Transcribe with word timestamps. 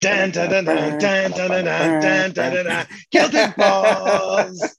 Dun, 0.00 0.30
dun, 0.30 0.30
dun, 0.50 0.64
dun, 0.64 0.64
dun, 0.64 0.98
dun, 0.98 1.30
dun, 1.30 1.64
dun, 1.64 2.00
dun, 2.00 2.32
dun, 2.32 2.54
dun, 2.54 2.64
dun. 2.64 2.86
Kilted 3.10 3.54
Balls. 3.56 4.76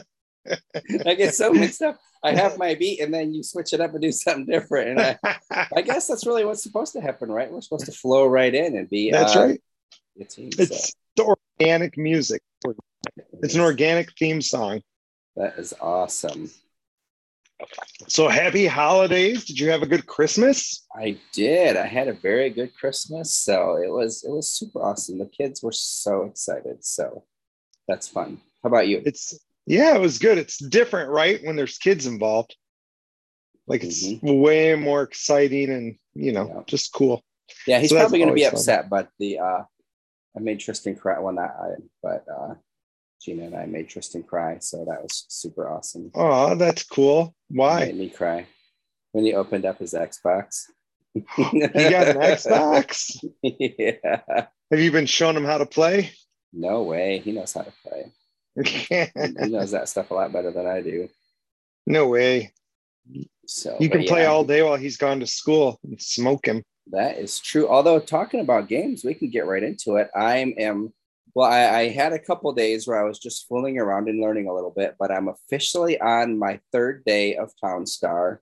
I 0.00 1.14
get 1.14 1.34
so 1.34 1.52
mixed 1.52 1.82
up. 1.82 1.98
I 2.24 2.34
have 2.34 2.56
my 2.56 2.74
beat 2.74 3.00
and 3.00 3.12
then 3.12 3.34
you 3.34 3.42
switch 3.42 3.72
it 3.72 3.80
up 3.80 3.92
and 3.92 4.00
do 4.00 4.12
something 4.12 4.46
different. 4.46 4.98
And 4.98 5.18
I, 5.22 5.66
I 5.76 5.82
guess 5.82 6.06
that's 6.06 6.26
really 6.26 6.44
what's 6.44 6.62
supposed 6.62 6.92
to 6.94 7.00
happen, 7.00 7.30
right? 7.30 7.52
We're 7.52 7.60
supposed 7.60 7.86
to 7.86 7.92
flow 7.92 8.26
right 8.26 8.54
in 8.54 8.76
and 8.76 8.88
be. 8.88 9.10
That's 9.10 9.36
uh, 9.36 9.46
right. 9.46 9.62
It's 10.16 10.36
so 10.36 10.92
the 11.16 11.36
organic 11.60 11.98
music. 11.98 12.42
It's 13.42 13.54
an 13.54 13.60
organic 13.60 14.16
theme 14.18 14.40
song. 14.40 14.82
that 15.36 15.58
is 15.58 15.74
awesome. 15.80 16.50
So 18.08 18.28
happy 18.28 18.66
holidays. 18.66 19.44
Did 19.44 19.58
you 19.60 19.70
have 19.70 19.82
a 19.82 19.86
good 19.86 20.06
Christmas? 20.06 20.86
I 20.94 21.18
did. 21.32 21.76
I 21.76 21.86
had 21.86 22.08
a 22.08 22.12
very 22.12 22.50
good 22.50 22.74
Christmas, 22.74 23.34
so 23.34 23.76
it 23.76 23.90
was 23.90 24.24
it 24.24 24.30
was 24.30 24.50
super 24.50 24.82
awesome. 24.82 25.18
The 25.18 25.26
kids 25.26 25.62
were 25.62 25.72
so 25.72 26.22
excited, 26.24 26.84
so 26.84 27.24
that's 27.88 28.08
fun. 28.08 28.40
How 28.62 28.68
about 28.68 28.88
you? 28.88 29.02
It's 29.04 29.38
yeah, 29.66 29.94
it 29.94 30.00
was 30.00 30.18
good. 30.18 30.38
It's 30.38 30.58
different, 30.58 31.10
right? 31.10 31.40
When 31.44 31.56
there's 31.56 31.78
kids 31.78 32.06
involved. 32.06 32.56
Like 33.68 33.84
it's 33.84 34.04
way 34.22 34.74
more 34.74 35.02
exciting 35.02 35.70
and 35.70 35.96
you 36.14 36.32
know, 36.32 36.46
Yeah. 36.48 36.62
just 36.66 36.92
cool. 36.92 37.22
Yeah, 37.66 37.78
he's 37.78 37.90
So 37.90 37.96
probably 37.96 38.18
going 38.18 38.28
to 38.30 38.34
be 38.34 38.44
always 38.44 38.66
fun. 38.66 38.74
upset, 38.74 38.90
but 38.90 39.08
the 39.20 39.38
uh, 39.38 39.62
I 40.36 40.40
made 40.40 40.58
Tristan 40.60 40.96
cry. 40.96 41.18
Well, 41.20 41.32
not 41.32 41.50
I, 41.50 41.68
but 42.02 42.24
uh, 42.28 42.54
Gina 43.22 43.44
and 43.44 43.54
I 43.54 43.66
made 43.66 43.88
Tristan 43.88 44.22
cry, 44.22 44.58
so 44.60 44.84
that 44.88 45.02
was 45.02 45.24
super 45.28 45.68
awesome. 45.68 46.10
Oh, 46.14 46.54
that's 46.56 46.82
cool. 46.84 47.34
Why? 47.48 47.86
Made 47.86 47.96
me 47.96 48.08
cry 48.10 48.46
when 49.12 49.24
he 49.24 49.34
opened 49.34 49.64
up 49.64 49.78
his 49.78 49.94
Xbox. 49.94 50.62
He 51.36 51.60
got 51.60 52.08
an 52.08 52.16
Xbox. 52.16 53.22
yeah. 53.42 54.46
Have 54.70 54.80
you 54.80 54.90
been 54.90 55.04
showing 55.06 55.36
him 55.36 55.44
how 55.44 55.58
to 55.58 55.66
play? 55.66 56.10
No 56.54 56.82
way. 56.84 57.18
He 57.18 57.32
knows 57.32 57.52
how 57.52 57.62
to 57.62 57.72
play. 57.86 58.12
He 59.14 59.50
knows 59.50 59.70
that 59.72 59.88
stuff 59.88 60.10
a 60.10 60.14
lot 60.14 60.32
better 60.32 60.50
than 60.50 60.66
I 60.66 60.80
do. 60.80 61.08
no 61.86 62.08
way. 62.08 62.52
So 63.46 63.76
You 63.80 63.90
can 63.90 64.04
play 64.04 64.22
yeah, 64.22 64.28
all 64.28 64.44
day 64.44 64.62
while 64.62 64.76
he's 64.76 64.96
gone 64.96 65.20
to 65.20 65.26
school 65.26 65.78
and 65.84 66.00
smoke 66.00 66.46
him. 66.46 66.62
That 66.90 67.18
is 67.18 67.38
true. 67.38 67.68
Although 67.68 68.00
talking 68.00 68.40
about 68.40 68.68
games, 68.68 69.04
we 69.04 69.14
can 69.14 69.30
get 69.30 69.46
right 69.46 69.62
into 69.62 69.96
it. 69.96 70.08
I 70.16 70.38
am 70.58 70.92
well. 71.34 71.50
I, 71.50 71.80
I 71.80 71.88
had 71.88 72.12
a 72.12 72.18
couple 72.18 72.52
days 72.52 72.86
where 72.86 73.00
I 73.00 73.06
was 73.06 73.18
just 73.18 73.48
fooling 73.48 73.78
around 73.78 74.08
and 74.08 74.20
learning 74.20 74.48
a 74.48 74.54
little 74.54 74.70
bit, 74.70 74.96
but 74.98 75.10
I'm 75.10 75.28
officially 75.28 76.00
on 76.00 76.38
my 76.38 76.60
third 76.72 77.04
day 77.04 77.36
of 77.36 77.52
Town 77.60 77.86
Star. 77.86 78.40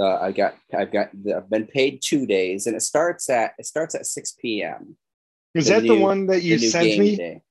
Uh, 0.00 0.16
I 0.16 0.32
got 0.32 0.54
I've 0.76 0.92
got 0.92 1.10
I've 1.36 1.50
been 1.50 1.66
paid 1.66 2.00
two 2.02 2.24
days, 2.26 2.66
and 2.66 2.76
it 2.76 2.82
starts 2.82 3.28
at 3.28 3.54
it 3.58 3.66
starts 3.66 3.94
at 3.94 4.06
six 4.06 4.32
p.m. 4.32 4.96
Is 5.54 5.66
The 5.66 5.74
that 5.74 5.82
the 5.82 5.98
one 5.98 6.26
that 6.26 6.42
you 6.42 6.58
sent 6.58 6.98
me? 6.98 7.16
day. 7.16 7.42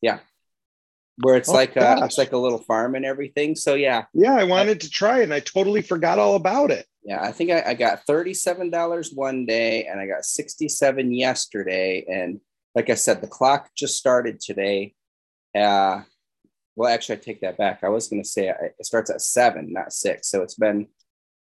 Yeah, 0.00 0.20
where 1.20 1.36
it's 1.36 1.48
Oh, 1.48 1.52
like 1.52 1.76
a, 1.76 2.00
it's 2.04 2.16
like 2.16 2.32
a 2.32 2.38
little 2.38 2.60
farm 2.60 2.94
and 2.94 3.04
everything. 3.04 3.54
So 3.54 3.74
yeah, 3.74 4.04
Yeah, 4.14 4.34
I 4.34 4.44
wanted 4.44 4.80
to 4.80 4.88
try 4.88 5.20
it 5.20 5.24
and 5.24 5.34
I 5.34 5.40
totally 5.40 5.82
forgot 5.82 6.18
all 6.18 6.36
about 6.36 6.70
it. 6.70 6.86
Yeah, 7.02 7.20
I 7.22 7.32
think 7.32 7.50
I, 7.50 7.62
I 7.66 7.74
got 7.74 8.04
thirty-seven 8.06 8.70
dollars 8.70 9.12
one 9.12 9.44
day, 9.44 9.84
and 9.86 10.00
I 10.00 10.06
got 10.06 10.24
sixty-seven 10.24 11.12
yesterday. 11.12 12.04
And 12.08 12.40
like 12.74 12.90
I 12.90 12.94
said, 12.94 13.20
the 13.20 13.26
clock 13.26 13.70
just 13.76 13.96
started 13.96 14.40
today. 14.40 14.94
Uh, 15.56 16.02
well, 16.76 16.92
actually, 16.92 17.16
I 17.16 17.20
take 17.20 17.40
that 17.40 17.58
back. 17.58 17.82
I 17.82 17.88
was 17.88 18.08
going 18.08 18.22
to 18.22 18.28
say 18.28 18.48
it 18.48 18.86
starts 18.86 19.10
at 19.10 19.20
seven, 19.20 19.72
not 19.72 19.92
six. 19.92 20.28
So 20.30 20.42
it's 20.42 20.54
been 20.54 20.86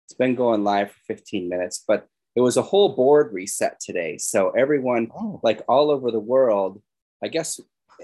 it's 0.07 0.15
been 0.15 0.35
going 0.35 0.65
live 0.65 0.93
for 0.93 1.01
fifteen 1.07 1.49
minutes, 1.49 1.85
but 1.87 2.07
it 2.37 2.41
was 2.41 2.57
a 2.57 2.63
whole 2.63 2.95
board 2.95 3.33
reset 3.33 3.81
today. 3.81 4.19
So 4.19 4.51
everyone, 4.51 5.11
Oh. 5.15 5.41
like 5.43 5.63
all 5.69 5.91
over 5.91 6.11
the 6.11 6.21
world, 6.21 6.81
I 7.25 7.29
guess 7.29 7.59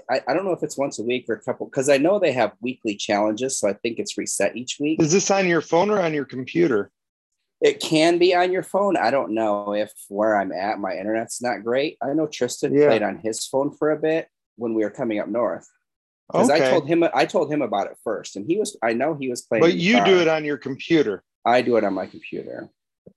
I, 0.09 0.21
I 0.27 0.33
don't 0.33 0.43
know 0.43 0.53
if 0.53 0.63
it's 0.63 0.77
once 0.77 0.97
a 0.99 1.03
week 1.03 1.25
or 1.29 1.35
a 1.35 1.41
couple, 1.41 1.67
because 1.67 1.87
I 1.87 1.97
know 1.97 2.17
they 2.19 2.31
have 2.33 2.53
weekly 2.61 2.95
challenges. 2.95 3.59
So 3.59 3.69
I 3.69 3.73
think 3.73 3.99
it's 3.99 4.17
reset 4.17 4.55
each 4.57 4.77
week. 4.79 5.01
Is 5.01 5.11
this 5.11 5.29
on 5.31 5.47
your 5.47 5.61
phone 5.61 5.89
or 5.91 6.01
on 6.01 6.13
your 6.13 6.25
computer? 6.25 6.91
It 7.63 7.79
can 7.79 8.17
be 8.17 8.35
on 8.35 8.51
your 8.51 8.61
phone. 8.61 8.97
I 8.97 9.09
don't 9.09 9.31
know 9.31 9.73
if 9.73 9.91
where 10.09 10.35
I'm 10.35 10.51
at, 10.51 10.79
my 10.79 10.95
internet's 10.97 11.41
not 11.41 11.63
great. 11.63 11.97
I 12.01 12.11
know 12.13 12.27
Tristan 12.27 12.75
Yeah. 12.75 12.87
played 12.87 13.01
on 13.03 13.19
his 13.19 13.47
phone 13.47 13.71
for 13.71 13.91
a 13.91 13.97
bit 13.97 14.27
when 14.57 14.73
we 14.73 14.83
were 14.83 14.89
coming 14.89 15.19
up 15.19 15.29
north. 15.29 15.65
Because 16.27 16.49
Okay. 16.49 16.67
I 16.67 16.69
told 16.69 16.87
him 16.87 17.05
I 17.13 17.25
told 17.25 17.51
him 17.51 17.61
about 17.61 17.87
it 17.87 17.97
first, 18.03 18.35
and 18.35 18.45
he 18.45 18.57
was 18.57 18.75
I 18.83 18.91
know 18.93 19.15
he 19.15 19.29
was 19.29 19.41
playing. 19.43 19.61
but 19.61 19.75
you 19.75 20.03
do 20.03 20.19
it 20.19 20.27
on 20.27 20.43
your 20.43 20.57
computer. 20.57 21.23
I 21.45 21.61
do 21.61 21.77
it 21.77 21.85
on 21.85 21.93
my 21.93 22.05
computer. 22.05 22.69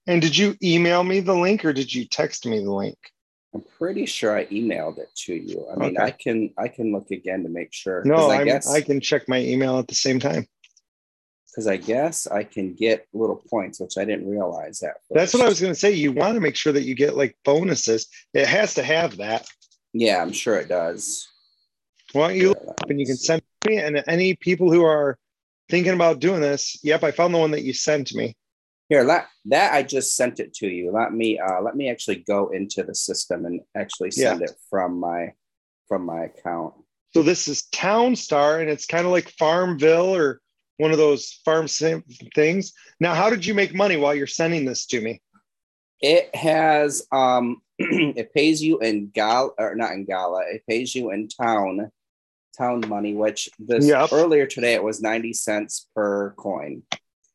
And 0.07 0.23
did 0.23 0.37
you 0.37 0.55
email 0.63 1.03
me 1.03 1.21
the 1.21 1.35
link 1.35 1.65
or 1.65 1.73
did 1.73 1.93
you 1.93 2.05
text 2.07 2.47
me 2.47 2.63
the 2.63 2.73
link? 2.73 2.99
I'm 3.55 3.63
pretty 3.79 4.07
sure 4.07 4.37
I 4.37 4.47
emailed 4.47 4.99
it 4.99 5.09
to 5.25 5.35
you. 5.35 5.67
I 5.73 5.77
mean, 5.77 5.97
Okay. 5.97 6.05
I 6.07 6.11
can 6.13 6.51
I 6.57 6.69
can 6.69 6.93
look 6.93 7.11
again 7.11 7.43
to 7.43 7.49
make 7.49 7.73
sure. 7.73 8.05
No, 8.05 8.31
I 8.31 8.45
guess 8.45 8.69
I 8.73 8.81
can 8.81 9.01
check 9.01 9.29
my 9.29 9.39
email 9.41 9.79
at 9.79 9.89
the 9.89 9.95
same 9.97 10.21
time. 10.21 10.47
Because 11.57 11.67
I 11.67 11.79
guess 11.79 12.27
I 12.27 12.45
can 12.45 12.75
get 12.75 13.07
little 13.15 13.43
points, 13.49 13.81
which 13.81 13.97
I 13.97 14.05
didn't 14.05 14.29
realize 14.29 14.81
that. 14.81 14.97
That's 15.11 15.33
what 15.33 15.43
I 15.43 15.49
was 15.49 15.59
going 15.59 15.73
to 15.73 15.79
say. 15.79 15.91
You 15.91 16.13
want 16.13 16.35
to 16.35 16.41
make 16.41 16.55
sure 16.55 16.75
that 16.75 16.83
you 16.83 16.95
get 16.95 17.17
like 17.17 17.35
bonuses. 17.47 18.09
It 18.35 18.47
has 18.47 18.75
to 18.75 18.83
have 18.83 19.17
that. 19.17 19.49
Yeah, 19.95 20.21
I'm 20.21 20.33
sure 20.33 20.59
it 20.59 20.69
does. 20.69 21.27
Why 22.13 22.29
don't 22.29 22.37
you 22.37 22.49
look 22.49 22.77
and 22.91 23.01
you 23.01 23.07
can 23.07 23.17
send 23.17 23.41
me 23.67 23.79
and 23.79 24.05
any 24.07 24.35
people 24.35 24.71
who 24.71 24.85
are 24.85 25.17
thinking 25.71 25.95
about 25.95 26.21
doing 26.21 26.43
this? 26.43 26.79
Yep, 26.85 27.03
I 27.05 27.11
found 27.11 27.33
the 27.33 27.39
one 27.39 27.53
that 27.53 27.63
you 27.63 27.73
sent 27.73 28.15
me. 28.15 28.37
Here, 28.91 29.03
let, 29.03 29.27
that 29.47 29.73
I 29.73 29.83
just 29.83 30.15
sent 30.15 30.39
it 30.41 30.53
to 30.57 30.69
you. 30.69 30.93
Let 30.93 31.15
me 31.15 31.41
uh, 31.41 31.63
let 31.63 31.75
me 31.75 31.91
actually 31.91 32.23
go 32.29 32.51
into 32.51 32.83
the 32.83 32.95
system 32.95 33.47
and 33.47 33.63
actually 33.75 34.11
send 34.11 34.43
it 34.43 34.53
from 34.69 35.01
my 35.01 35.33
from 35.89 36.05
my 36.05 36.25
account. 36.25 36.75
So 37.15 37.23
this 37.23 37.49
is 37.49 37.65
Town 37.73 38.15
Star, 38.15 38.61
and 38.61 38.69
it's 38.69 38.85
kind 38.85 39.07
of 39.07 39.11
like 39.11 39.31
Farmville 39.31 40.15
or 40.15 40.41
one 40.79 40.93
of 40.93 40.99
those 40.99 41.41
farm 41.45 41.69
sim 41.69 42.03
things. 42.35 42.73
Now, 43.01 43.15
how 43.15 43.31
did 43.31 43.45
you 43.47 43.55
make 43.55 43.75
money 43.75 43.97
while 43.97 44.15
you're 44.15 44.27
sending 44.27 44.65
this 44.65 44.87
to 44.87 45.01
me? 45.01 45.21
It 46.01 46.35
has 46.35 47.07
um 47.13 47.63
it 47.79 48.33
pays 48.35 48.63
you 48.63 48.79
in 48.79 49.09
Gala 49.09 49.51
or 49.59 49.75
not 49.75 49.93
in 49.93 50.05
gala. 50.05 50.43
It 50.47 50.63
pays 50.69 50.95
you 50.95 51.11
in 51.11 51.29
town 51.29 51.91
town 52.57 52.83
money, 52.89 53.15
which 53.15 53.51
this 53.59 53.87
Yep. 53.87 54.13
earlier 54.13 54.47
today 54.47 54.75
it 54.75 54.83
was 54.83 55.01
90 55.03 55.33
cents 55.35 55.89
per 55.95 56.31
coin. 56.33 56.83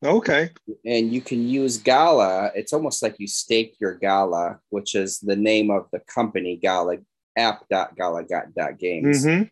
Okay. 0.04 0.50
And 0.84 1.12
you 1.12 1.20
can 1.20 1.46
use 1.46 1.78
Gala. 1.78 2.50
It's 2.54 2.72
almost 2.72 3.02
like 3.02 3.16
you 3.18 3.28
stake 3.28 3.76
your 3.80 3.94
Gala, 3.94 4.58
which 4.70 4.94
is 4.96 5.20
the 5.20 5.36
name 5.36 5.70
of 5.70 5.86
the 5.92 6.00
company, 6.00 6.56
Gala 6.56 6.96
app.gala.games. 7.36 9.24
hmm 9.24 9.42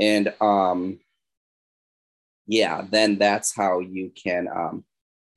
and 0.00 0.32
um 0.40 0.98
yeah 2.48 2.84
then 2.90 3.16
that's 3.18 3.54
how 3.54 3.78
you 3.78 4.10
can 4.20 4.48
um 4.48 4.84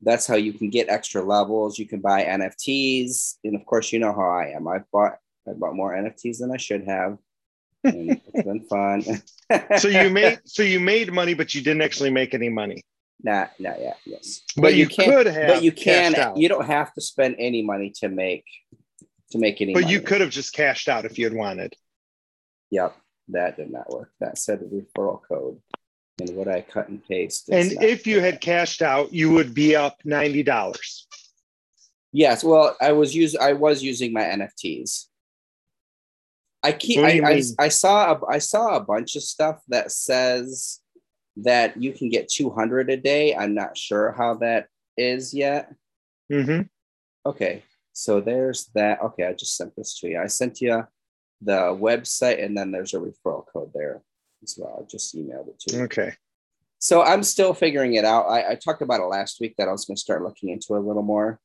that's 0.01 0.25
how 0.25 0.35
you 0.35 0.53
can 0.53 0.69
get 0.69 0.89
extra 0.89 1.21
levels 1.21 1.77
you 1.77 1.87
can 1.87 1.99
buy 1.99 2.23
nfts 2.23 3.35
and 3.43 3.55
of 3.55 3.63
course 3.65 3.91
you 3.91 3.99
know 3.99 4.13
how 4.13 4.29
i 4.29 4.47
am 4.55 4.67
i've 4.67 4.89
bought 4.91 5.13
i 5.47 5.51
bought 5.53 5.75
more 5.75 5.93
nfts 5.93 6.39
than 6.39 6.51
i 6.51 6.57
should 6.57 6.85
have 6.87 7.17
and 7.83 8.11
it's 8.33 8.43
been 8.45 8.63
fun 8.67 9.03
So 9.77 9.87
you 9.89 10.09
made 10.09 10.39
so 10.45 10.63
you 10.63 10.79
made 10.79 11.11
money, 11.11 11.33
but 11.33 11.53
you 11.53 11.61
didn't 11.61 11.81
actually 11.81 12.09
make 12.11 12.33
any 12.33 12.47
money. 12.47 12.81
not 13.21 13.51
not 13.59 13.77
yet 13.79 13.97
yes 14.05 14.41
But, 14.55 14.75
you, 14.75 14.87
can 14.87 15.05
could 15.11 15.27
have. 15.27 15.47
but 15.47 15.63
you 15.63 15.71
can 15.73 16.15
you 16.37 16.47
don't 16.47 16.65
have 16.65 16.93
to 16.93 17.01
spend 17.01 17.35
any 17.37 17.61
money 17.61 17.91
to 17.99 18.07
make 18.07 18.45
to 19.31 19.37
make 19.39 19.59
any 19.61 19.73
But 19.73 19.83
money. 19.83 19.93
you 19.93 20.01
could 20.01 20.21
have 20.21 20.29
just 20.29 20.53
cashed 20.53 20.87
out 20.87 21.03
if 21.05 21.17
you 21.19 21.25
had 21.25 21.33
wanted. 21.33 21.73
yep 22.69 22.95
that 23.29 23.57
did 23.57 23.71
not 23.71 23.89
work 23.91 24.11
that 24.21 24.37
said 24.37 24.61
a 24.61 24.65
referral 24.65 25.19
code 25.27 25.59
and 26.21 26.35
what 26.35 26.47
i 26.47 26.61
cut 26.61 26.87
and 26.89 27.05
paste 27.07 27.49
And 27.49 27.73
if 27.81 28.07
you 28.07 28.19
had 28.21 28.41
cashed 28.41 28.81
out, 28.81 29.11
you 29.13 29.31
would 29.31 29.53
be 29.53 29.75
up 29.75 29.97
ninety 30.05 30.43
dollars. 30.43 31.07
Yes, 32.13 32.43
well, 32.43 32.75
I 32.81 32.91
was 32.91 33.15
use 33.15 33.35
I 33.35 33.53
was 33.53 33.81
using 33.81 34.13
my 34.13 34.23
NFTs. 34.23 35.05
I 36.63 36.73
keep 36.73 36.99
I, 36.99 37.21
I. 37.25 37.41
I 37.57 37.67
saw 37.69 38.13
a, 38.13 38.27
I 38.27 38.37
saw 38.37 38.75
a 38.75 38.81
bunch 38.81 39.15
of 39.15 39.23
stuff 39.23 39.61
that 39.69 39.91
says 39.91 40.79
that 41.37 41.81
you 41.81 41.93
can 41.93 42.09
get 42.09 42.29
200 42.29 42.89
a 42.89 42.97
day. 42.97 43.33
I'm 43.33 43.55
not 43.55 43.77
sure 43.77 44.11
how 44.11 44.35
that 44.35 44.67
is 44.97 45.33
yet. 45.33 45.73
Mm-hmm. 46.31 46.63
Okay, 47.25 47.63
so 47.93 48.19
there's 48.19 48.69
that. 48.75 49.01
Okay, 49.01 49.25
I 49.25 49.33
just 49.33 49.55
sent 49.55 49.75
this 49.75 49.97
to 49.99 50.09
you. 50.09 50.19
I 50.19 50.27
sent 50.27 50.59
you 50.61 50.85
the 51.41 51.75
website 51.75 52.43
and 52.43 52.55
then 52.55 52.71
there's 52.71 52.93
a 52.93 52.97
referral 52.97 53.45
code 53.51 53.71
there 53.73 54.03
as 54.43 54.55
well. 54.57 54.79
I 54.81 54.85
just 54.89 55.15
emailed 55.15 55.49
it 55.49 55.59
to 55.61 55.75
you. 55.75 55.83
Okay. 55.83 56.13
So 56.79 57.01
I'm 57.03 57.23
still 57.23 57.53
figuring 57.53 57.93
it 57.93 58.05
out. 58.05 58.25
I, 58.27 58.51
I 58.51 58.55
talked 58.55 58.81
about 58.81 59.01
it 59.01 59.05
last 59.05 59.39
week 59.39 59.55
that 59.57 59.67
I 59.67 59.71
was 59.71 59.85
going 59.85 59.95
to 59.95 60.01
start 60.01 60.23
looking 60.23 60.49
into 60.49 60.73
it 60.75 60.79
a 60.79 60.81
little 60.81 61.03
more. 61.03 61.39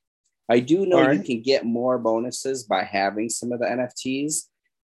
I 0.49 0.61
do 0.61 0.87
know 0.87 1.05
All 1.07 1.13
you 1.13 1.23
can 1.23 1.43
get 1.43 1.65
more 1.67 1.99
bonuses 1.99 2.65
by 2.65 2.85
having 2.85 3.29
some 3.29 3.53
of 3.53 3.59
the 3.59 3.67
NFTs, 3.67 4.43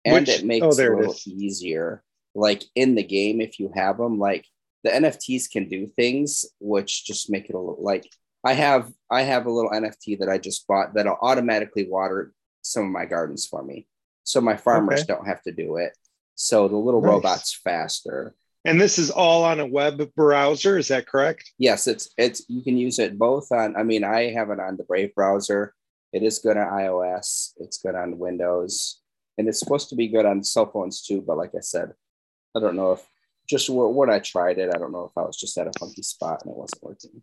and 0.03 0.13
Which- 0.27 0.29
it 0.29 0.45
makes 0.45 0.65
oh, 0.65 0.69
it 0.69 0.91
a 0.91 0.95
little 0.95 1.13
is. 1.13 1.27
easier. 1.27 2.03
Like 2.35 2.63
in 2.75 2.95
the 2.95 3.03
game, 3.03 3.39
if 3.41 3.59
you 3.59 3.71
have 3.73 3.97
them, 3.97 4.19
like 4.19 4.45
the 4.83 4.89
NFTs 4.91 5.49
can 5.49 5.67
do 5.69 5.87
things 5.87 6.45
which 6.59 7.05
just 7.05 7.29
make 7.31 7.49
it 7.49 7.55
a 7.55 7.59
little 7.59 7.81
like 7.81 8.07
I 8.43 8.53
have 8.53 8.91
I 9.09 9.21
have 9.23 9.45
a 9.47 9.51
little 9.51 9.71
NFT 9.71 10.19
that 10.19 10.29
I 10.29 10.37
just 10.37 10.67
bought 10.67 10.93
that'll 10.93 11.17
automatically 11.21 11.87
water 11.89 12.33
some 12.61 12.83
of 12.85 12.91
my 12.91 13.05
gardens 13.05 13.47
for 13.47 13.63
me. 13.63 13.87
So 14.25 14.41
my 14.41 14.57
farmers 14.57 14.99
Okay. 15.01 15.07
don't 15.07 15.25
have 15.27 15.41
to 15.43 15.51
do 15.53 15.77
it. 15.77 15.93
So 16.35 16.67
the 16.67 16.77
little 16.77 17.01
Nice. 17.01 17.09
robot's 17.09 17.53
faster. 17.53 18.35
And 18.65 18.81
this 18.81 18.97
is 18.97 19.11
all 19.11 19.43
on 19.43 19.59
a 19.59 19.65
web 19.65 20.01
browser, 20.15 20.77
is 20.77 20.87
that 20.87 21.07
correct? 21.07 21.51
Yes, 21.57 21.87
it's 21.87 22.09
it's 22.17 22.43
you 22.49 22.63
can 22.63 22.77
use 22.77 22.97
it 22.99 23.17
both 23.17 23.51
on 23.51 23.75
I 23.75 23.83
mean 23.83 24.03
I 24.03 24.31
have 24.31 24.49
it 24.49 24.59
on 24.59 24.75
the 24.77 24.83
Brave 24.83 25.13
browser. 25.13 25.73
It 26.11 26.23
is 26.23 26.39
good 26.39 26.57
on 26.57 26.67
iOS, 26.67 27.51
it's 27.57 27.77
good 27.77 27.93
on 27.95 28.17
Windows, 28.17 29.01
and 29.37 29.47
it's 29.47 29.59
supposed 29.59 29.89
to 29.89 29.95
be 29.95 30.07
good 30.07 30.25
on 30.25 30.43
cell 30.43 30.65
phones 30.65 31.01
too, 31.03 31.21
but 31.21 31.37
like 31.37 31.51
I 31.55 31.59
said, 31.59 31.93
I 32.55 32.59
don't 32.59 32.75
know 32.75 32.93
if 32.93 33.05
just 33.47 33.67
wh- 33.67 33.95
when 33.95 34.09
I 34.09 34.19
tried 34.19 34.57
it, 34.57 34.71
I 34.73 34.77
don't 34.79 34.91
know 34.91 35.05
if 35.05 35.17
I 35.17 35.21
was 35.21 35.37
just 35.37 35.57
at 35.57 35.67
a 35.67 35.71
funky 35.79 36.01
spot 36.01 36.41
and 36.43 36.51
it 36.51 36.57
wasn't 36.57 36.83
working. 36.83 37.21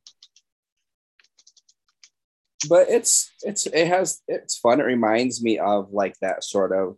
But 2.68 2.88
it's 2.88 3.32
it's 3.42 3.66
it 3.66 3.88
has 3.88 4.20
it's 4.28 4.56
fun. 4.58 4.80
It 4.80 4.84
reminds 4.84 5.42
me 5.42 5.58
of 5.58 5.92
like 5.92 6.14
that 6.20 6.44
sort 6.44 6.70
of 6.72 6.96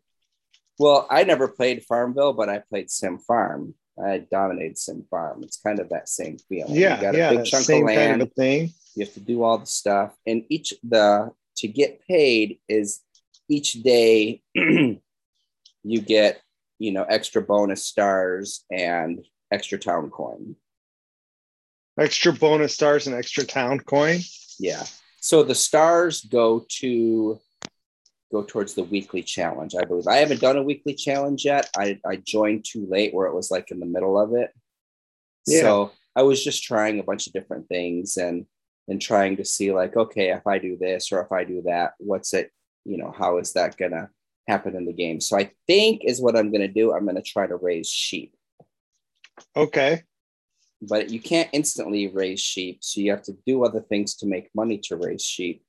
well, 0.79 1.07
I 1.11 1.25
never 1.25 1.49
played 1.49 1.85
Farmville, 1.85 2.33
but 2.33 2.49
I 2.49 2.59
played 2.59 2.91
Sim 2.91 3.19
Farm. 3.19 3.75
I 4.03 4.19
dominated 4.19 4.79
Sim 4.79 5.05
Farm. 5.09 5.43
It's 5.43 5.57
kind 5.57 5.79
of 5.79 5.89
that 5.91 6.09
same 6.09 6.39
feeling. 6.49 6.75
Yeah, 6.75 6.97
you 6.97 7.03
got 7.03 7.15
yeah, 7.15 7.31
big 7.31 7.45
chunk 7.45 7.65
same 7.65 7.85
of 7.85 7.87
land. 7.89 8.11
kind 8.11 8.23
of 8.23 8.33
thing. 8.33 8.71
you 8.95 9.05
have 9.05 9.15
to 9.15 9.21
do 9.21 9.43
all 9.43 9.59
the 9.59 9.67
stuff, 9.67 10.13
and 10.27 10.45
each 10.49 10.75
the 10.83 11.31
to 11.57 11.69
get 11.69 12.05
paid 12.07 12.59
is 12.69 13.01
each 13.49 13.75
day 13.75 14.43
you 14.55 16.01
get 16.01 16.41
you 16.79 16.93
know 16.93 17.05
extra 17.05 17.41
bonus 17.41 17.85
stars 17.85 18.65
and 18.71 19.25
extra 19.53 19.79
town 19.79 20.11
coin. 20.11 20.57
Extra 21.99 22.33
bonus 22.33 22.75
stars 22.75 23.07
and 23.07 23.15
extra 23.15 23.45
town 23.45 23.79
coin. 23.79 24.21
Yeah. 24.59 24.83
So 25.21 25.43
the 25.43 25.55
stars 25.55 26.23
go 26.23 26.67
to 26.81 27.39
go 28.35 28.43
towards 28.43 28.75
the 28.75 28.85
weekly 28.85 29.23
challenge, 29.23 29.75
I 29.81 29.85
believe. 29.85 30.09
I 30.09 30.17
haven't 30.17 30.41
done 30.41 30.57
a 30.57 30.63
weekly 30.63 30.95
challenge 30.95 31.45
yet. 31.45 31.71
I, 31.77 32.01
I 32.05 32.17
joined 32.17 32.65
too 32.65 32.87
late 32.91 33.15
where 33.15 33.29
it 33.29 33.35
was 33.35 33.51
like 33.51 33.71
in 33.71 33.79
the 33.81 33.87
middle 33.87 34.19
of 34.19 34.35
it. 34.35 34.51
Yeah. 35.47 35.61
So 35.61 35.93
I 36.17 36.23
was 36.23 36.43
just 36.43 36.65
trying 36.65 36.99
a 36.99 37.05
bunch 37.05 37.27
of 37.27 37.33
different 37.33 37.69
things 37.69 38.17
and 38.17 38.47
and 38.89 39.01
trying 39.01 39.37
to 39.39 39.45
see 39.45 39.73
like, 39.73 39.97
okay, 39.97 40.31
if 40.31 40.47
I 40.47 40.59
do 40.59 40.77
this 40.77 41.11
or 41.13 41.23
if 41.23 41.33
I 41.33 41.45
do 41.45 41.63
that, 41.67 41.95
what's 41.99 42.35
it, 42.35 42.51
you 42.85 42.99
know, 42.99 43.15
how 43.17 43.39
is 43.39 43.55
that 43.55 43.77
gonna 43.79 44.11
happen 44.49 44.77
in 44.77 44.85
the 44.85 44.93
game? 44.93 45.21
So 45.21 45.39
I 45.39 45.51
think 45.67 46.03
is 46.05 46.21
what 46.21 46.37
I'm 46.37 46.53
gonna 46.53 46.69
do. 46.69 46.93
I'm 46.93 47.07
gonna 47.07 47.23
try 47.23 47.47
to 47.47 47.57
raise 47.57 47.89
sheep 47.89 48.35
Okay. 49.57 50.03
but 50.83 51.11
you 51.11 51.21
can't 51.21 51.49
instantly 51.53 52.09
raise 52.09 52.41
sheep. 52.41 52.79
So 52.83 53.01
you 53.01 53.11
have 53.13 53.23
to 53.25 53.37
do 53.47 53.65
other 53.65 53.81
things 53.81 54.17
to 54.17 54.27
make 54.27 54.51
money 54.55 54.79
to 54.85 54.97
raise 54.97 55.25
sheep. 55.25 55.63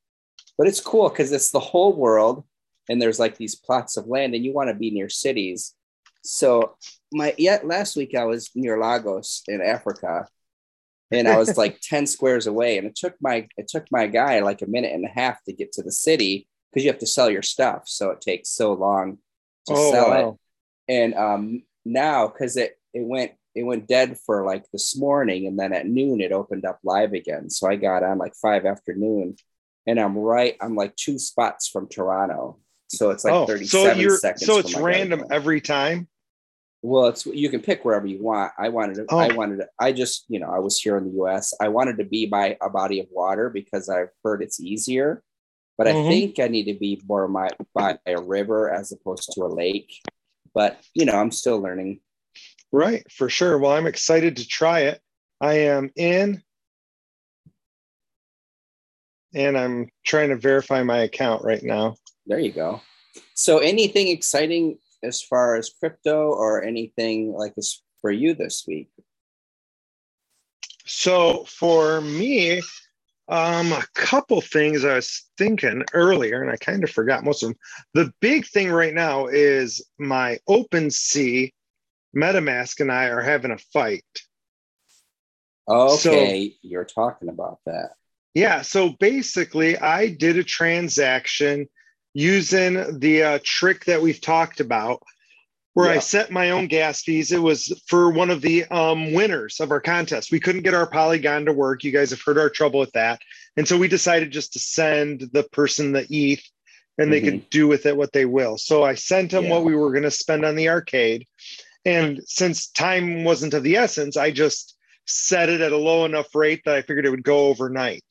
But 0.57 0.67
it's 0.67 0.81
cool 0.81 1.09
because 1.09 1.31
it's 1.31 1.51
the 1.51 1.59
whole 1.59 1.93
world 1.95 2.43
and 2.89 3.01
there's 3.01 3.19
like 3.19 3.37
these 3.37 3.55
plots 3.55 3.97
of 3.97 4.07
land 4.07 4.35
and 4.35 4.43
you 4.45 4.53
want 4.53 4.69
to 4.69 4.75
be 4.75 4.91
near 4.91 5.09
cities. 5.09 5.73
So 6.23 6.75
my 7.11 7.33
yet 7.37 7.65
last 7.67 7.95
week 7.95 8.15
I 8.15 8.25
was 8.25 8.49
near 8.55 8.79
Lagos 8.79 9.43
in 9.47 9.61
Africa 9.61 10.27
and 11.11 11.27
I 11.27 11.37
was 11.37 11.57
like 11.63 11.79
10 11.81 12.07
squares 12.07 12.47
away 12.47 12.77
and 12.77 12.87
it 12.87 12.95
took 12.95 13.15
my 13.21 13.47
it 13.57 13.67
took 13.67 13.85
my 13.91 14.07
guy 14.07 14.39
like 14.39 14.61
a 14.61 14.67
minute 14.67 14.93
and 14.93 15.05
a 15.05 15.09
half 15.09 15.43
to 15.45 15.53
get 15.53 15.71
to 15.73 15.83
the 15.83 15.91
city 15.91 16.47
because 16.71 16.83
you 16.83 16.91
have 16.91 16.99
to 16.99 17.07
sell 17.07 17.29
your 17.29 17.41
stuff. 17.43 17.83
So 17.87 18.09
it 18.11 18.21
takes 18.21 18.49
so 18.49 18.73
long 18.73 19.17
to 19.67 19.73
Oh, 19.73 19.91
sell 19.91 20.13
it 20.13 20.23
wow. 20.25 20.39
and 20.87 21.13
um 21.15 21.63
now 21.85 22.27
because 22.27 22.57
it 22.57 22.77
it 22.93 23.03
went 23.05 23.31
it 23.55 23.63
went 23.63 23.87
dead 23.87 24.17
for 24.25 24.45
like 24.45 24.65
this 24.71 24.97
morning 24.97 25.47
and 25.47 25.57
then 25.57 25.73
at 25.73 25.87
noon 25.87 26.21
it 26.21 26.31
opened 26.31 26.65
up 26.65 26.79
live 26.83 27.13
again 27.13 27.49
so 27.49 27.67
i 27.67 27.75
got 27.75 28.03
on 28.03 28.17
like 28.17 28.35
five 28.35 28.65
afternoon 28.65 29.35
and 29.87 29.99
i'm 29.99 30.17
right 30.17 30.55
i'm 30.61 30.75
like 30.75 30.95
two 30.95 31.17
spots 31.17 31.67
from 31.67 31.87
toronto 31.87 32.59
so 32.97 33.09
it's 33.11 33.23
like 33.25 33.33
oh, 33.33 33.45
37 33.45 33.67
so 33.95 33.99
you're 33.99 34.17
seconds 34.17 34.45
so 34.45 34.57
it's 34.57 34.75
random 34.75 35.19
garden. 35.19 35.33
every 35.35 35.61
time. 35.61 36.07
well 36.81 37.05
it's 37.07 37.25
you 37.25 37.49
can 37.49 37.61
pick 37.61 37.83
wherever 37.85 38.05
you 38.07 38.21
want 38.21 38.51
i 38.57 38.69
wanted 38.69 38.95
to 38.95 39.05
i 39.15 39.27
Oh. 39.29 39.35
wanted 39.35 39.57
to, 39.57 39.67
i 39.79 39.91
just 39.91 40.25
you 40.27 40.39
know 40.39 40.49
i 40.49 40.59
was 40.59 40.79
here 40.79 40.97
in 40.97 41.03
the 41.05 41.11
us 41.23 41.53
i 41.61 41.67
wanted 41.67 41.97
to 41.97 42.05
be 42.05 42.25
by 42.25 42.57
a 42.61 42.69
body 42.69 42.99
of 42.99 43.07
water 43.11 43.49
because 43.49 43.89
i've 43.89 44.09
heard 44.23 44.41
it's 44.41 44.59
easier 44.59 45.23
but 45.77 45.87
Mhm. 45.87 46.05
i 46.05 46.09
think 46.09 46.39
i 46.39 46.47
need 46.47 46.65
to 46.65 46.77
be 46.79 47.01
more 47.07 47.27
my, 47.27 47.49
by 47.73 47.97
a 48.05 48.21
river 48.21 48.69
as 48.71 48.91
opposed 48.91 49.31
to 49.33 49.41
a 49.43 49.47
lake 49.47 49.91
but 50.53 50.79
you 50.93 51.05
know 51.05 51.15
i'm 51.15 51.31
still 51.31 51.59
learning 51.59 51.99
Right, 52.71 53.09
for 53.09 53.29
sure. 53.29 53.57
Well, 53.57 53.71
I'm 53.71 53.87
excited 53.87 54.35
to 54.37 54.45
try 54.47 54.81
it. 54.81 54.99
I 55.39 55.53
am 55.59 55.91
in 55.95 56.41
and 59.33 59.57
I'm 59.57 59.89
trying 60.05 60.29
to 60.29 60.35
verify 60.35 60.83
my 60.83 60.97
account 60.99 61.43
right 61.45 61.63
now. 61.63 61.95
There 62.25 62.39
you 62.39 62.51
go. 62.51 62.81
So, 63.33 63.59
anything 63.59 64.09
exciting 64.09 64.77
as 65.03 65.21
far 65.21 65.55
as 65.55 65.69
crypto 65.69 66.29
or 66.29 66.63
anything 66.63 67.33
like 67.33 67.55
this 67.55 67.81
for 68.01 68.11
you 68.11 68.33
this 68.33 68.65
week? 68.67 68.89
So 70.85 71.45
for 71.45 72.01
me, 72.01 72.61
um, 73.27 73.71
a 73.71 73.83
couple 73.95 74.39
things 74.41 74.85
I 74.85 74.95
was 74.95 75.23
thinking 75.37 75.83
earlier, 75.93 76.43
and 76.43 76.51
I 76.51 76.57
kind 76.57 76.83
of 76.83 76.91
forgot 76.91 77.23
most 77.23 77.41
of 77.41 77.49
them. 77.49 77.57
The 77.95 78.13
big 78.21 78.45
thing 78.45 78.71
right 78.71 78.93
now 78.93 79.27
is 79.27 79.83
my 79.97 80.37
OpenSea 80.47 81.51
MetaMask 82.15 82.79
and 82.79 82.91
I 82.91 83.05
are 83.05 83.21
having 83.21 83.51
a 83.51 83.57
fight. 83.57 84.03
Okay, 85.67 86.55
you're 86.61 86.85
talking 86.85 87.29
about 87.29 87.59
that. 87.65 87.93
Yeah. 88.35 88.61
So 88.61 88.89
basically, 88.99 89.77
I 89.77 90.09
did 90.09 90.37
a 90.37 90.43
transaction 90.43 91.67
using 92.15 92.99
the 92.99 93.21
uh, 93.23 93.39
trick 93.43 93.83
that 93.85 94.01
we've 94.01 94.21
talked 94.21 94.61
about, 94.61 95.03
where 95.73 95.89
I 95.89 95.99
set 95.99 96.31
my 96.31 96.51
own 96.51 96.67
gas 96.67 97.01
fees. 97.01 97.33
It 97.33 97.41
was 97.41 97.77
for 97.87 98.09
one 98.09 98.29
of 98.29 98.41
the 98.41 98.63
um, 98.65 99.11
winners 99.11 99.59
of 99.59 99.71
our 99.71 99.81
contest. 99.81 100.31
We 100.31 100.39
couldn't 100.39 100.61
get 100.63 100.73
our 100.73 100.87
Polygon 100.87 101.43
to 101.45 101.51
work. 101.53 101.83
You 101.83 101.91
guys 101.91 102.11
have 102.11 102.21
heard 102.25 102.37
our 102.37 102.49
trouble 102.49 102.79
with 102.79 102.93
that. 102.93 103.19
And 103.57 103.67
so 103.67 103.77
we 103.77 103.89
decided 103.89 104.31
just 104.31 104.53
to 104.53 104.59
send 104.59 105.29
the 105.33 105.43
person 105.43 105.91
the 105.91 106.07
ETH 106.09 106.41
and 106.97 107.11
they 107.11 107.19
could 107.19 107.49
do 107.49 107.67
with 107.67 107.85
it 107.85 107.97
what 107.97 108.13
they 108.13 108.23
will. 108.23 108.57
So 108.57 108.83
I 108.83 108.95
sent 108.95 109.31
them 109.31 109.43
Mm-hmm. 109.43 109.49
Yeah. 109.51 109.57
what 109.57 109.65
we 109.65 109.75
were 109.75 109.91
going 109.91 110.03
to 110.03 110.11
spend 110.11 110.45
on 110.45 110.55
the 110.55 110.69
arcade. 110.69 111.25
And 111.83 112.21
since 112.25 112.69
time 112.69 113.25
wasn't 113.25 113.53
of 113.53 113.63
the 113.63 113.75
essence, 113.75 114.15
I 114.15 114.31
just 114.31 114.77
set 115.05 115.49
it 115.49 115.59
at 115.59 115.73
a 115.73 115.77
low 115.77 116.05
enough 116.05 116.33
rate 116.33 116.61
that 116.63 116.75
I 116.75 116.81
figured 116.83 117.05
it 117.05 117.09
would 117.09 117.23
go 117.23 117.47
overnight. 117.47 118.05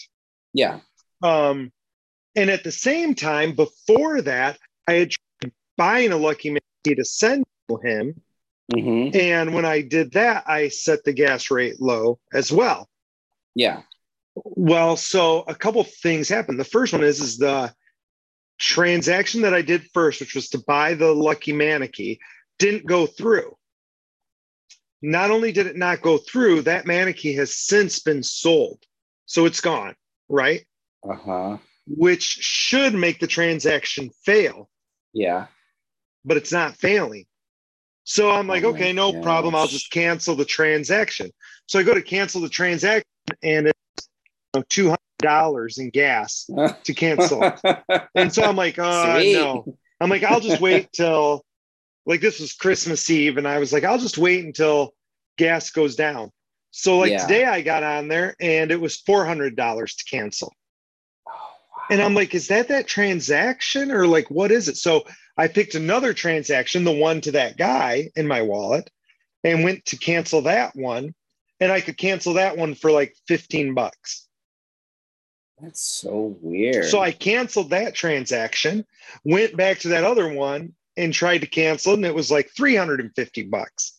Yeah. 0.52 0.80
Um, 1.22 1.72
and 2.36 2.50
at 2.50 2.64
the 2.64 2.72
same 2.72 3.14
time, 3.14 3.54
before 3.54 4.22
that, 4.22 4.58
I 4.86 4.94
had 4.94 5.10
tried 5.10 5.52
buying 5.76 6.12
a 6.12 6.16
Lucky 6.16 6.50
Maneki 6.50 6.96
to 6.96 7.04
send 7.04 7.44
to 7.68 7.76
him. 7.76 8.20
hmm 8.72 9.08
And 9.14 9.54
when 9.54 9.64
I 9.64 9.82
did 9.82 10.12
that, 10.12 10.44
I 10.46 10.68
set 10.68 11.04
the 11.04 11.12
gas 11.12 11.50
rate 11.50 11.80
low 11.80 12.18
as 12.32 12.50
well. 12.50 12.88
Yeah. 13.54 13.82
Well, 14.34 14.96
so 14.96 15.44
a 15.46 15.54
couple 15.54 15.84
things 15.84 16.28
happened. 16.28 16.58
The 16.58 16.64
first 16.64 16.92
one 16.92 17.04
is 17.04 17.20
is 17.20 17.38
the 17.38 17.72
transaction 18.58 19.42
that 19.42 19.54
I 19.54 19.62
did 19.62 19.88
first, 19.92 20.20
which 20.20 20.34
was 20.34 20.48
to 20.50 20.58
buy 20.58 20.94
the 20.94 21.12
Lucky 21.12 21.52
Maneki, 21.52 22.18
didn't 22.58 22.86
go 22.86 23.06
through. 23.06 23.56
Not 25.02 25.30
only 25.30 25.52
did 25.52 25.66
it 25.66 25.76
not 25.76 26.00
go 26.00 26.18
through, 26.18 26.62
that 26.62 26.86
Maneki 26.86 27.36
has 27.36 27.56
since 27.56 28.00
been 28.00 28.22
sold. 28.22 28.82
So 29.26 29.44
it's 29.44 29.60
gone, 29.60 29.94
right? 30.28 30.64
Uh 31.08 31.14
huh. 31.14 31.58
Which 31.86 32.22
should 32.22 32.94
make 32.94 33.20
the 33.20 33.26
transaction 33.26 34.10
fail, 34.24 34.68
Yeah. 35.12 35.46
but 36.24 36.36
it's 36.36 36.52
not 36.52 36.76
failing. 36.76 37.26
So 38.04 38.30
I'm 38.30 38.46
like, 38.46 38.64
Oh 38.64 38.68
okay, 38.70 38.92
no 38.92 39.12
problem. 39.22 39.54
I'll 39.54 39.66
just 39.66 39.90
cancel 39.90 40.34
the 40.34 40.44
transaction. 40.44 41.30
So 41.66 41.78
I 41.78 41.82
go 41.82 41.94
to 41.94 42.02
cancel 42.02 42.40
the 42.40 42.48
transaction 42.48 43.04
and 43.42 43.68
it's 43.68 44.08
you 44.54 44.60
know, 44.86 44.96
$200 45.22 45.78
in 45.78 45.90
gas 45.90 46.48
to 46.84 46.94
cancel. 46.94 47.42
it. 47.42 47.82
And 48.14 48.32
so 48.32 48.44
I'm 48.44 48.56
like, 48.56 48.78
uh, 48.78 49.20
Sweet. 49.20 49.32
no. 49.32 49.64
I'm 50.00 50.10
like, 50.10 50.22
I'll 50.22 50.40
just 50.40 50.60
wait 50.60 50.92
till, 50.92 51.42
like, 52.06 52.20
this 52.20 52.40
was 52.40 52.52
Christmas 52.52 53.08
Eve. 53.10 53.38
And 53.38 53.48
I 53.48 53.58
was 53.58 53.72
like, 53.72 53.84
I'll 53.84 53.98
just 53.98 54.18
wait 54.18 54.44
until 54.44 54.92
gas 55.38 55.70
goes 55.70 55.96
down. 55.96 56.30
So, 56.70 56.98
like, 56.98 57.10
Yeah. 57.10 57.26
today 57.26 57.44
I 57.44 57.62
got 57.62 57.82
on 57.82 58.08
there 58.08 58.34
and 58.40 58.70
it 58.70 58.80
was 58.80 59.00
$400 59.02 59.96
to 59.96 60.04
cancel. 60.10 60.52
And 61.90 62.00
I'm 62.00 62.14
like, 62.14 62.34
is 62.34 62.48
that 62.48 62.68
that 62.68 62.86
transaction 62.86 63.90
or 63.90 64.06
like, 64.06 64.30
what 64.30 64.50
is 64.50 64.68
it? 64.68 64.76
So 64.76 65.04
I 65.36 65.48
picked 65.48 65.74
another 65.74 66.14
transaction, 66.14 66.84
the 66.84 66.92
one 66.92 67.20
to 67.22 67.32
that 67.32 67.56
guy 67.56 68.10
in 68.16 68.26
my 68.26 68.42
wallet, 68.42 68.90
and 69.42 69.64
went 69.64 69.84
to 69.86 69.96
cancel 69.96 70.42
that 70.42 70.74
one. 70.74 71.14
And 71.60 71.70
I 71.70 71.80
could 71.80 71.96
cancel 71.96 72.34
that 72.34 72.56
one 72.56 72.74
for 72.74 72.90
like 72.90 73.14
15 73.28 73.74
bucks. 73.74 74.26
That's 75.60 75.82
so 75.82 76.36
weird. 76.40 76.86
So 76.86 77.00
I 77.00 77.12
canceled 77.12 77.70
that 77.70 77.94
transaction, 77.94 78.84
went 79.24 79.56
back 79.56 79.78
to 79.80 79.88
that 79.88 80.04
other 80.04 80.28
one 80.28 80.74
and 80.96 81.12
tried 81.12 81.38
to 81.38 81.46
cancel 81.46 81.92
it, 81.92 81.96
and 81.96 82.06
it 82.06 82.14
was 82.14 82.30
like 82.30 82.50
350 82.56 83.42
bucks. 83.44 83.98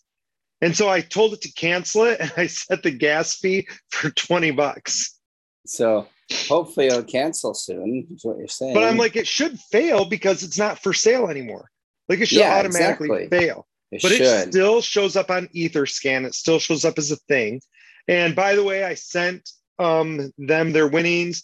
And 0.62 0.76
so 0.76 0.90
I 0.90 1.02
told 1.02 1.34
it 1.34 1.42
to 1.42 1.52
cancel 1.54 2.06
it 2.06 2.20
and 2.22 2.32
I 2.36 2.48
set 2.48 2.84
the 2.84 2.92
gas 2.92 3.36
fee 3.36 3.68
for 3.90 4.10
20 4.10 4.52
bucks. 4.52 5.18
So 5.66 6.08
hopefully 6.48 6.88
it'll 6.88 7.04
cancel 7.04 7.54
soon. 7.54 8.08
Is 8.14 8.24
what 8.24 8.38
you're 8.38 8.48
saying. 8.48 8.74
But 8.74 8.84
I'm 8.84 8.98
like, 8.98 9.16
it 9.16 9.28
should 9.28 9.60
fail 9.60 10.06
because 10.06 10.44
it's 10.44 10.58
not 10.58 10.80
for 10.80 10.94
sale 10.94 11.28
anymore. 11.30 11.70
Like 12.10 12.20
it 12.20 12.28
should 12.28 12.40
Yeah, 12.40 12.58
automatically 12.60 13.10
exactly. 13.24 13.40
fail. 13.40 13.68
it 13.92 14.02
but 14.02 14.12
should. 14.12 14.22
it 14.22 14.52
still 14.52 14.82
shows 14.82 15.16
up 15.16 15.30
on 15.32 15.48
EtherScan. 15.56 16.26
It 16.26 16.36
still 16.36 16.60
shows 16.60 16.86
up 16.86 16.98
as 16.98 17.12
a 17.12 17.16
thing. 17.16 17.62
And 18.08 18.36
by 18.36 18.56
the 18.56 18.64
way, 18.64 18.84
I 18.84 18.94
sent 18.94 19.50
um, 19.80 20.32
them 20.38 20.72
their 20.72 20.88
winnings 20.88 21.44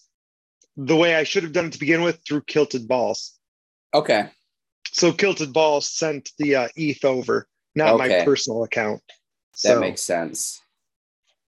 the 0.77 0.95
way 0.95 1.15
I 1.15 1.23
should 1.23 1.43
have 1.43 1.51
done 1.51 1.65
it 1.65 1.73
to 1.73 1.79
begin 1.79 2.01
with 2.03 2.19
through 2.27 2.41
Kilted 2.43 2.87
Balls. 2.87 3.37
okay. 3.93 4.29
So 4.93 5.13
Kilted 5.13 5.53
Balls 5.53 5.87
sent 5.87 6.31
the 6.37 6.55
uh, 6.55 6.67
ETH 6.75 7.05
over, 7.05 7.47
not 7.75 7.97
my 7.97 8.23
personal 8.25 8.63
account. 8.65 9.01
That 9.63 9.75
So, 9.75 9.79
makes 9.79 10.01
sense. 10.01 10.59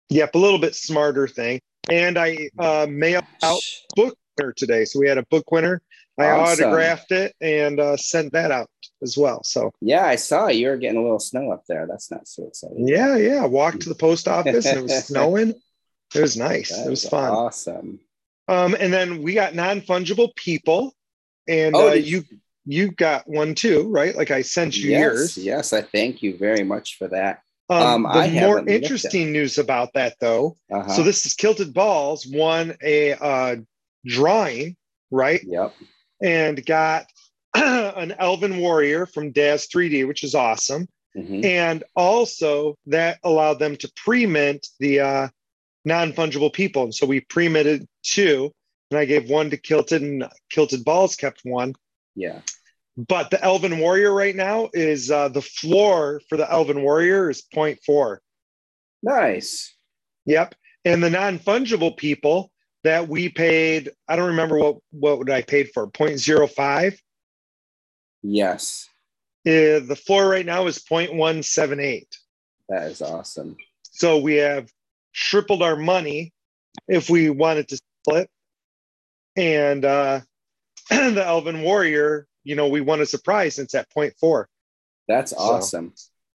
yep, 0.09 0.35
a 0.35 0.37
little 0.37 0.59
bit 0.59 0.75
smarter 0.75 1.25
thing. 1.27 1.61
And 1.89 2.17
I 2.17 2.49
uh, 2.59 2.87
mailed 2.89 3.25
out 3.43 3.61
book 3.95 4.15
winner 4.37 4.53
today. 4.53 4.85
So 4.85 4.99
we 4.99 5.07
had 5.07 5.17
a 5.17 5.25
book 5.29 5.51
winner. 5.51 5.81
I 6.19 6.27
Awesome. 6.31 6.65
autographed 6.65 7.11
it 7.11 7.33
and 7.41 7.79
uh, 7.79 7.95
sent 7.95 8.33
that 8.33 8.51
out 8.51 8.69
as 9.01 9.17
well. 9.17 9.41
So 9.43 9.71
Yeah, 9.81 10.05
I 10.05 10.15
saw 10.17 10.47
you 10.47 10.67
were 10.67 10.75
getting 10.77 10.99
a 10.99 11.01
little 11.01 11.19
snow 11.19 11.51
up 11.51 11.63
there. 11.67 11.87
That's 11.87 12.11
not 12.11 12.27
so 12.27 12.45
exciting. 12.47 12.87
yeah, 12.87 13.15
yeah. 13.15 13.45
Walked 13.45 13.81
to 13.83 13.89
the 13.89 13.95
post 13.95 14.27
office 14.27 14.65
and 14.65 14.79
it 14.79 14.83
was 14.83 15.05
snowing. 15.07 15.53
It 16.13 16.19
was 16.21 16.35
nice. 16.35 16.75
That 16.75 16.87
it 16.87 16.89
was 16.89 17.07
fun. 17.07 17.31
Awesome. 17.31 17.99
Um, 18.49 18.75
and 18.79 18.91
then 18.91 19.21
we 19.21 19.33
got 19.33 19.53
non-fungible 19.55 20.35
people, 20.35 20.93
and 21.47 21.75
Oh, 21.75 21.89
uh, 21.89 21.93
you 21.93 22.23
you 22.65 22.91
got 22.91 23.27
one 23.27 23.53
too, 23.55 23.87
right? 23.89 24.15
Like 24.15 24.31
I 24.31 24.41
sent 24.41 24.75
you 24.75 24.89
yes, 24.89 24.99
yours. 25.01 25.37
yes, 25.37 25.71
I 25.73 25.83
thank 25.83 26.21
you 26.23 26.35
very 26.35 26.63
much 26.63 26.97
for 26.97 27.07
that. 27.09 27.41
Um, 27.69 28.05
Um, 28.05 28.23
the 28.33 28.39
more 28.41 28.67
interesting 28.67 29.31
news 29.31 29.57
about 29.57 29.93
that, 29.93 30.15
though. 30.19 30.57
Uh-huh. 30.71 30.89
So 30.89 31.03
this 31.03 31.25
is 31.25 31.33
Kilted 31.33 31.73
Balls 31.73 32.25
won 32.25 32.75
a 32.83 33.13
uh, 33.13 33.55
drawing, 34.05 34.75
right? 35.11 35.41
yep. 35.45 35.73
And 36.21 36.65
got 36.65 37.05
an 37.55 38.13
Elven 38.19 38.57
Warrior 38.57 39.05
from 39.05 39.31
Daz 39.31 39.67
3D, 39.67 40.07
which 40.07 40.23
is 40.23 40.35
awesome. 40.35 40.87
Mhm. 41.17 41.43
And 41.43 41.83
also 41.95 42.75
that 42.87 43.19
allowed 43.23 43.59
them 43.59 43.75
to 43.77 43.91
pre-mint 43.95 44.67
the 44.79 44.99
uh, 44.99 45.27
non-fungible 45.85 46.53
people. 46.53 46.83
And 46.83 46.93
so 46.93 47.05
we 47.07 47.21
pre-minted 47.21 47.87
two, 48.03 48.51
and 48.91 48.99
I 48.99 49.05
gave 49.05 49.29
one 49.29 49.49
to 49.49 49.57
Kilted, 49.57 50.01
and 50.01 50.27
Kilted 50.51 50.83
Balls 50.85 51.15
kept 51.15 51.41
one. 51.43 51.73
Yeah. 52.15 52.41
But 53.07 53.31
the 53.31 53.41
Elven 53.41 53.79
Warrior 53.79 54.13
right 54.13 54.35
now 54.35 54.69
is 54.73 55.09
uh, 55.09 55.29
the 55.29 55.41
floor 55.41 56.21
for 56.27 56.37
the 56.37 56.51
Elven 56.51 56.81
Warrior 56.81 57.29
is 57.29 57.43
0.4. 57.55 58.17
Nice. 59.01 59.73
Yep. 60.25 60.55
And 60.83 61.01
the 61.01 61.09
non-fungible 61.09 61.95
people 61.95 62.51
that 62.83 63.07
we 63.07 63.29
paid, 63.29 63.91
I 64.09 64.17
don't 64.17 64.29
remember 64.31 64.59
what 64.59 64.77
what 64.91 65.17
would 65.17 65.29
I 65.29 65.43
paid 65.43 65.69
for, 65.73 65.87
0.05. 65.87 66.97
Yes. 68.21 68.89
Uh, 69.47 69.79
the 69.79 70.01
floor 70.05 70.27
right 70.27 70.45
now 70.45 70.67
is 70.67 70.79
0.178. 70.79 72.03
That 72.67 72.91
is 72.91 73.01
awesome. 73.01 73.55
So 73.83 74.17
we 74.17 74.35
have 74.35 74.69
tripled 75.13 75.61
our 75.61 75.77
money 75.77 76.33
if 76.89 77.09
we 77.09 77.29
wanted 77.29 77.69
to 77.69 77.79
split. 78.03 78.29
And 79.37 79.85
uh, 79.85 80.19
the 80.89 81.23
Elven 81.25 81.61
Warrior, 81.61 82.27
you 82.49 82.55
know, 82.55 82.67
we 82.67 82.81
won 82.81 82.99
a 82.99 83.05
surprise 83.05 83.55
since 83.55 83.75
at 83.75 83.87
four. 84.19 84.49
That's 85.07 85.31
So, 85.31 85.37
awesome. 85.37 85.93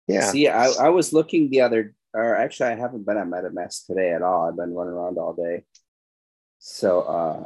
Yeah. 0.08 0.30
See, 0.30 0.50
I, 0.50 0.68
I 0.68 0.89
was 0.89 1.13
looking 1.13 1.50
the 1.50 1.62
other, 1.62 1.96
or 2.13 2.36
actually, 2.36 2.72
I 2.72 2.75
haven't 2.75 3.06
been 3.06 3.15
at 3.18 3.27
MetaMask 3.27 3.86
today 3.86 4.12
at 4.12 4.22
all. 4.22 4.50
I've 4.50 4.58
been 4.58 4.74
running 4.74 4.94
around 4.94 5.18
all 5.18 5.34
day. 5.34 5.63
So, 6.60 7.01
uh, 7.01 7.46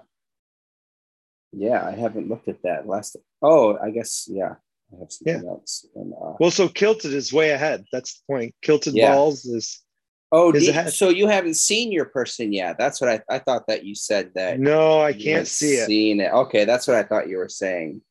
yeah, 1.51 1.85
I 1.85 1.91
haven't 1.91 2.27
looked 2.27 2.47
at 2.47 2.63
that 2.63 2.87
last. 2.87 3.17
Oh, 3.43 3.77
I 3.77 3.91
guess, 3.91 4.27
yeah, 4.27 4.55
I 4.91 4.99
have 4.99 5.11
something 5.11 5.47
else. 5.47 5.85
And, 5.95 6.11
uh, 6.13 6.33
Well, 6.39 6.49
so 6.49 6.67
Kilted 6.67 7.13
is 7.13 7.31
way 7.31 7.51
ahead. 7.51 7.85
That's 7.91 8.15
the 8.15 8.33
point. 8.33 8.55
Kilted 8.63 8.95
Yeah. 8.95 9.13
Balls 9.13 9.45
is 9.45 9.83
oh, 10.31 10.51
is 10.53 10.97
so 10.97 11.09
you 11.09 11.27
haven't 11.27 11.55
seen 11.55 11.91
your 11.91 12.05
person 12.05 12.51
yet? 12.51 12.77
That's 12.79 12.99
what 12.99 13.11
I, 13.11 13.21
I 13.29 13.39
thought 13.39 13.67
that 13.67 13.85
you 13.85 13.93
said 13.93 14.31
that. 14.33 14.59
no, 14.59 15.01
I 15.01 15.13
can't 15.13 15.47
see 15.47 15.75
it. 15.75 15.85
Seen 15.85 16.19
it. 16.19 16.33
Okay, 16.33 16.65
that's 16.65 16.87
what 16.87 16.97
I 16.97 17.03
thought 17.03 17.29
you 17.29 17.37
were 17.37 17.47
saying. 17.47 18.01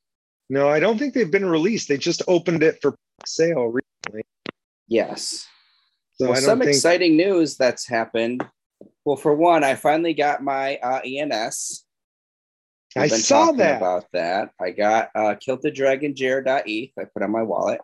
No, 0.51 0.69
I 0.69 0.79
don't 0.79 0.99
think 0.99 1.15
they've 1.15 1.31
been 1.31 1.47
released. 1.47 1.89
They 1.89 1.97
just 1.97 2.23
opened 2.29 2.63
it 2.63 2.79
for 2.83 2.97
sale 3.27 3.73
recently. 3.73 4.23
Yes. 4.89 5.47
So 6.15 6.29
well, 6.29 6.37
I 6.37 6.41
some 6.41 6.61
think 6.61 6.71
exciting 6.71 7.17
news 7.17 7.57
that's 7.57 7.89
happened. 7.89 8.47
Well, 9.05 9.17
for 9.17 9.35
one, 9.35 9.65
I 9.65 9.75
finally 9.75 10.15
got 10.15 10.43
my 10.43 10.77
uh, 10.77 11.01
ENS. 11.05 11.85
I 12.97 13.03
We've 13.03 13.11
been 13.11 13.21
saw 13.21 13.53
that. 13.53 13.79
about 13.79 14.05
that. 14.13 14.51
I 14.61 14.71
got 14.71 15.11
uh, 15.15 15.35
Kilt 15.41 15.63
the 15.63 15.71
Dragon 15.71 16.15
Jared.eth. 16.15 16.93
I 16.99 17.05
put 17.05 17.23
on 17.23 17.33
my 17.33 17.43
wallet. 17.43 17.81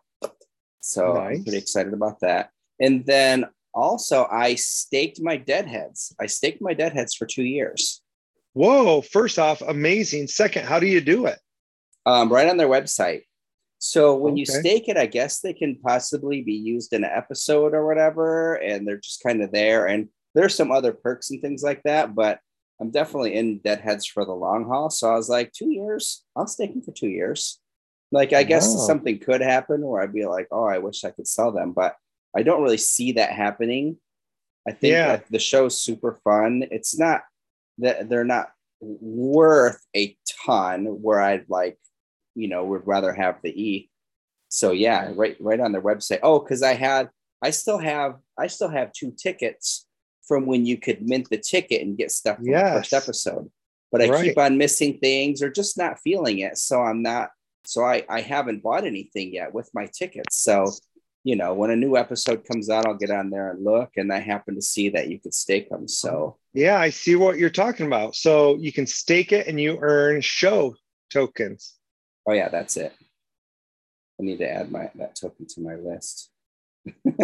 So 0.81 1.17
I'm 1.19 1.43
pretty 1.43 1.59
excited 1.59 1.93
about 1.93 2.21
that. 2.21 2.51
And 2.81 3.05
then 3.05 3.47
also, 3.75 4.27
I 4.31 4.55
staked 4.55 5.21
my 5.21 5.37
deadheads. 5.37 6.15
I 6.21 6.27
staked 6.27 6.63
my 6.63 6.75
deadheads 6.75 7.15
for 7.15 7.27
two 7.27 7.45
years. 7.45 8.03
Whoa, 8.53 9.01
first 9.01 9.39
off, 9.39 9.63
amazing. 9.63 10.27
Second, 10.29 10.67
how 10.67 10.81
do 10.81 10.87
you 10.87 11.01
do 11.01 11.27
it? 11.27 11.39
Um, 12.11 12.33
right 12.33 12.49
on 12.49 12.57
their 12.57 12.69
website. 12.69 13.23
So 13.79 14.15
when 14.15 14.37
you 14.37 14.45
stake 14.45 14.89
it, 14.89 14.99
I 14.99 15.07
guess 15.07 15.41
they 15.41 15.55
can 15.55 15.77
possibly 15.77 16.43
be 16.43 16.53
used 16.53 16.93
in 16.93 17.03
an 17.05 17.11
episode 17.15 17.73
or 17.73 17.87
whatever, 17.87 18.55
and 18.57 18.87
they're 18.87 18.99
just 18.99 19.23
kind 19.23 19.43
of 19.43 19.53
there. 19.53 19.87
And 19.87 20.09
there's 20.35 20.55
some 20.55 20.71
other 20.71 20.93
perks 20.93 21.31
and 21.31 21.41
things 21.41 21.63
like 21.63 21.83
that, 21.85 22.15
but 22.15 22.41
I'm 22.81 22.91
definitely 22.91 23.35
in 23.35 23.59
Deadheads 23.59 24.07
for 24.07 24.25
the 24.25 24.35
long 24.35 24.67
haul. 24.67 24.91
So 24.91 25.11
I 25.11 25.15
was 25.15 25.29
like, 25.29 25.53
two 25.53 25.71
years, 25.71 26.25
I'll 26.37 26.47
stake 26.47 26.73
them 26.73 26.83
for 26.83 26.93
two 26.93 27.09
years. 27.09 27.59
Like 28.13 28.33
I 28.33 28.43
guess 28.43 28.67
Wow. 28.75 28.87
something 28.87 29.19
could 29.19 29.41
happen 29.41 29.81
where 29.83 30.03
I'd 30.03 30.13
be 30.13 30.27
like, 30.27 30.49
oh, 30.51 30.65
I 30.65 30.79
wish 30.79 31.05
I 31.05 31.11
could 31.11 31.29
sell 31.29 31.53
them, 31.53 31.73
but 31.73 31.95
I 32.37 32.43
don't 32.43 32.63
really 32.63 32.77
see 32.77 33.13
that 33.13 33.31
happening. 33.33 33.97
I 34.69 34.73
think 34.73 34.93
Yeah. 34.93 35.07
that 35.09 35.27
the 35.31 35.39
show's 35.39 35.79
super 35.79 36.21
fun. 36.25 36.67
It's 36.71 36.99
not 36.99 37.23
that 37.79 38.09
they're 38.11 38.25
not 38.25 38.51
worth 38.81 39.81
a 39.97 40.17
ton 40.47 40.87
where 40.87 41.21
I'd 41.21 41.49
like, 41.49 41.79
you 42.41 42.49
know, 42.49 42.65
would 42.65 42.87
rather 42.87 43.13
have 43.13 43.37
the 43.43 43.51
E. 43.51 43.91
So 44.49 44.73
yeah, 44.73 45.13
right, 45.15 45.37
right 45.41 45.61
on 45.61 45.73
their 45.73 45.83
website. 45.83 46.21
Oh, 46.23 46.41
because 46.41 46.63
I 46.63 46.75
had, 46.75 47.11
I 47.43 47.51
still 47.51 47.79
have, 47.79 48.17
I 48.39 48.49
still 48.49 48.69
have 48.69 48.93
two 48.93 49.13
tickets 49.13 49.87
from 50.27 50.47
when 50.47 50.65
you 50.67 50.77
could 50.77 51.03
mint 51.03 51.29
the 51.31 51.39
ticket 51.39 51.83
and 51.83 51.99
get 51.99 52.11
stuff 52.11 52.37
from 52.37 52.47
the 52.47 52.53
first 52.53 52.93
episode. 52.93 53.51
But 53.93 54.03
I 54.03 54.23
keep 54.23 54.39
on 54.39 54.59
missing 54.59 54.99
things 54.99 55.43
or 55.43 55.51
just 55.51 55.77
not 55.77 55.99
feeling 55.99 56.41
it. 56.41 56.59
So 56.59 56.81
I'm 56.81 57.03
not, 57.03 57.31
so 57.65 57.85
I, 57.85 58.05
I 58.09 58.21
haven't 58.21 58.63
bought 58.63 58.85
anything 58.85 59.35
yet 59.35 59.53
with 59.53 59.69
my 59.75 59.87
tickets. 59.93 60.37
So, 60.37 60.73
you 61.25 61.37
know, 61.37 61.55
when 61.55 61.71
a 61.71 61.77
new 61.77 61.97
episode 61.97 62.47
comes 62.47 62.71
out, 62.71 62.87
I'll 62.87 62.95
get 62.95 63.11
on 63.11 63.31
there 63.31 63.51
and 63.51 63.65
look. 63.65 63.91
And 63.97 64.13
I 64.13 64.21
happen 64.21 64.55
to 64.55 64.63
see 64.63 64.91
that 64.91 65.09
you 65.09 65.19
could 65.19 65.35
stake 65.35 65.69
them. 65.69 65.89
So 65.89 66.39
Yeah, 66.53 66.79
I 66.79 66.91
see 66.91 67.17
what 67.17 67.39
you're 67.39 67.51
talking 67.51 67.87
about. 67.87 68.15
So 68.17 68.57
you 68.59 68.73
can 68.73 68.87
stake 68.87 69.33
it 69.33 69.47
and 69.47 69.61
you 69.61 69.79
earn 69.81 70.21
show 70.21 70.77
tokens. 71.13 71.75
Oh 72.27 72.33
yeah, 72.33 72.49
that's 72.49 72.77
it. 72.77 72.93
I 74.21 74.23
need 74.23 74.39
to 74.39 74.49
add 74.51 74.71
my 74.71 74.91
that 74.97 75.17
token 75.17 75.47
to 75.47 75.61
my 75.61 75.75
list. 75.77 76.31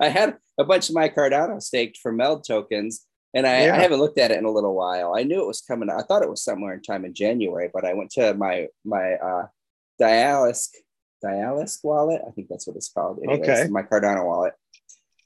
I 0.00 0.08
had 0.08 0.36
a 0.58 0.64
bunch 0.64 0.88
of 0.88 0.94
my 0.94 1.08
Cardano 1.08 1.62
staked 1.62 1.98
for 1.98 2.12
Meld 2.12 2.44
tokens, 2.46 3.06
and 3.34 3.46
I, 3.46 3.64
Yeah. 3.66 3.76
I 3.76 3.80
haven't 3.80 4.00
looked 4.00 4.18
at 4.18 4.30
it 4.30 4.38
in 4.38 4.44
a 4.44 4.50
little 4.50 4.74
while. 4.74 5.14
I 5.16 5.22
knew 5.22 5.40
it 5.42 5.46
was 5.46 5.60
coming. 5.62 5.88
I 5.90 6.02
thought 6.02 6.22
it 6.22 6.30
was 6.30 6.42
somewhere 6.42 6.74
in 6.74 6.82
time 6.82 7.04
in 7.04 7.14
January, 7.14 7.70
but 7.72 7.84
I 7.84 7.94
went 7.94 8.10
to 8.12 8.34
my 8.34 8.68
my 8.84 9.14
uh, 9.14 9.46
Dialisk 10.00 10.70
Dialisk 11.24 11.82
wallet. 11.82 12.22
I 12.26 12.30
think 12.32 12.48
that's 12.48 12.66
what 12.66 12.76
it's 12.76 12.90
called. 12.90 13.20
Anyways, 13.22 13.48
Okay. 13.48 13.68
my 13.70 13.82
Cardano 13.82 14.24
wallet, 14.24 14.54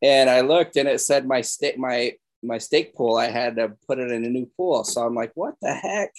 and 0.02 0.30
I 0.30 0.40
looked, 0.42 0.76
and 0.76 0.88
it 0.88 1.00
said 1.00 1.26
my 1.26 1.40
stake 1.40 1.78
my 1.78 2.12
my 2.42 2.58
stake 2.58 2.94
pool. 2.94 3.16
I 3.16 3.28
had 3.30 3.56
to 3.56 3.72
put 3.88 3.98
it 3.98 4.10
in 4.10 4.24
a 4.24 4.28
new 4.30 4.46
pool, 4.56 4.84
so 4.84 5.02
I'm 5.04 5.14
like, 5.14 5.32
what 5.34 5.54
the 5.60 5.72
heck? 5.74 6.12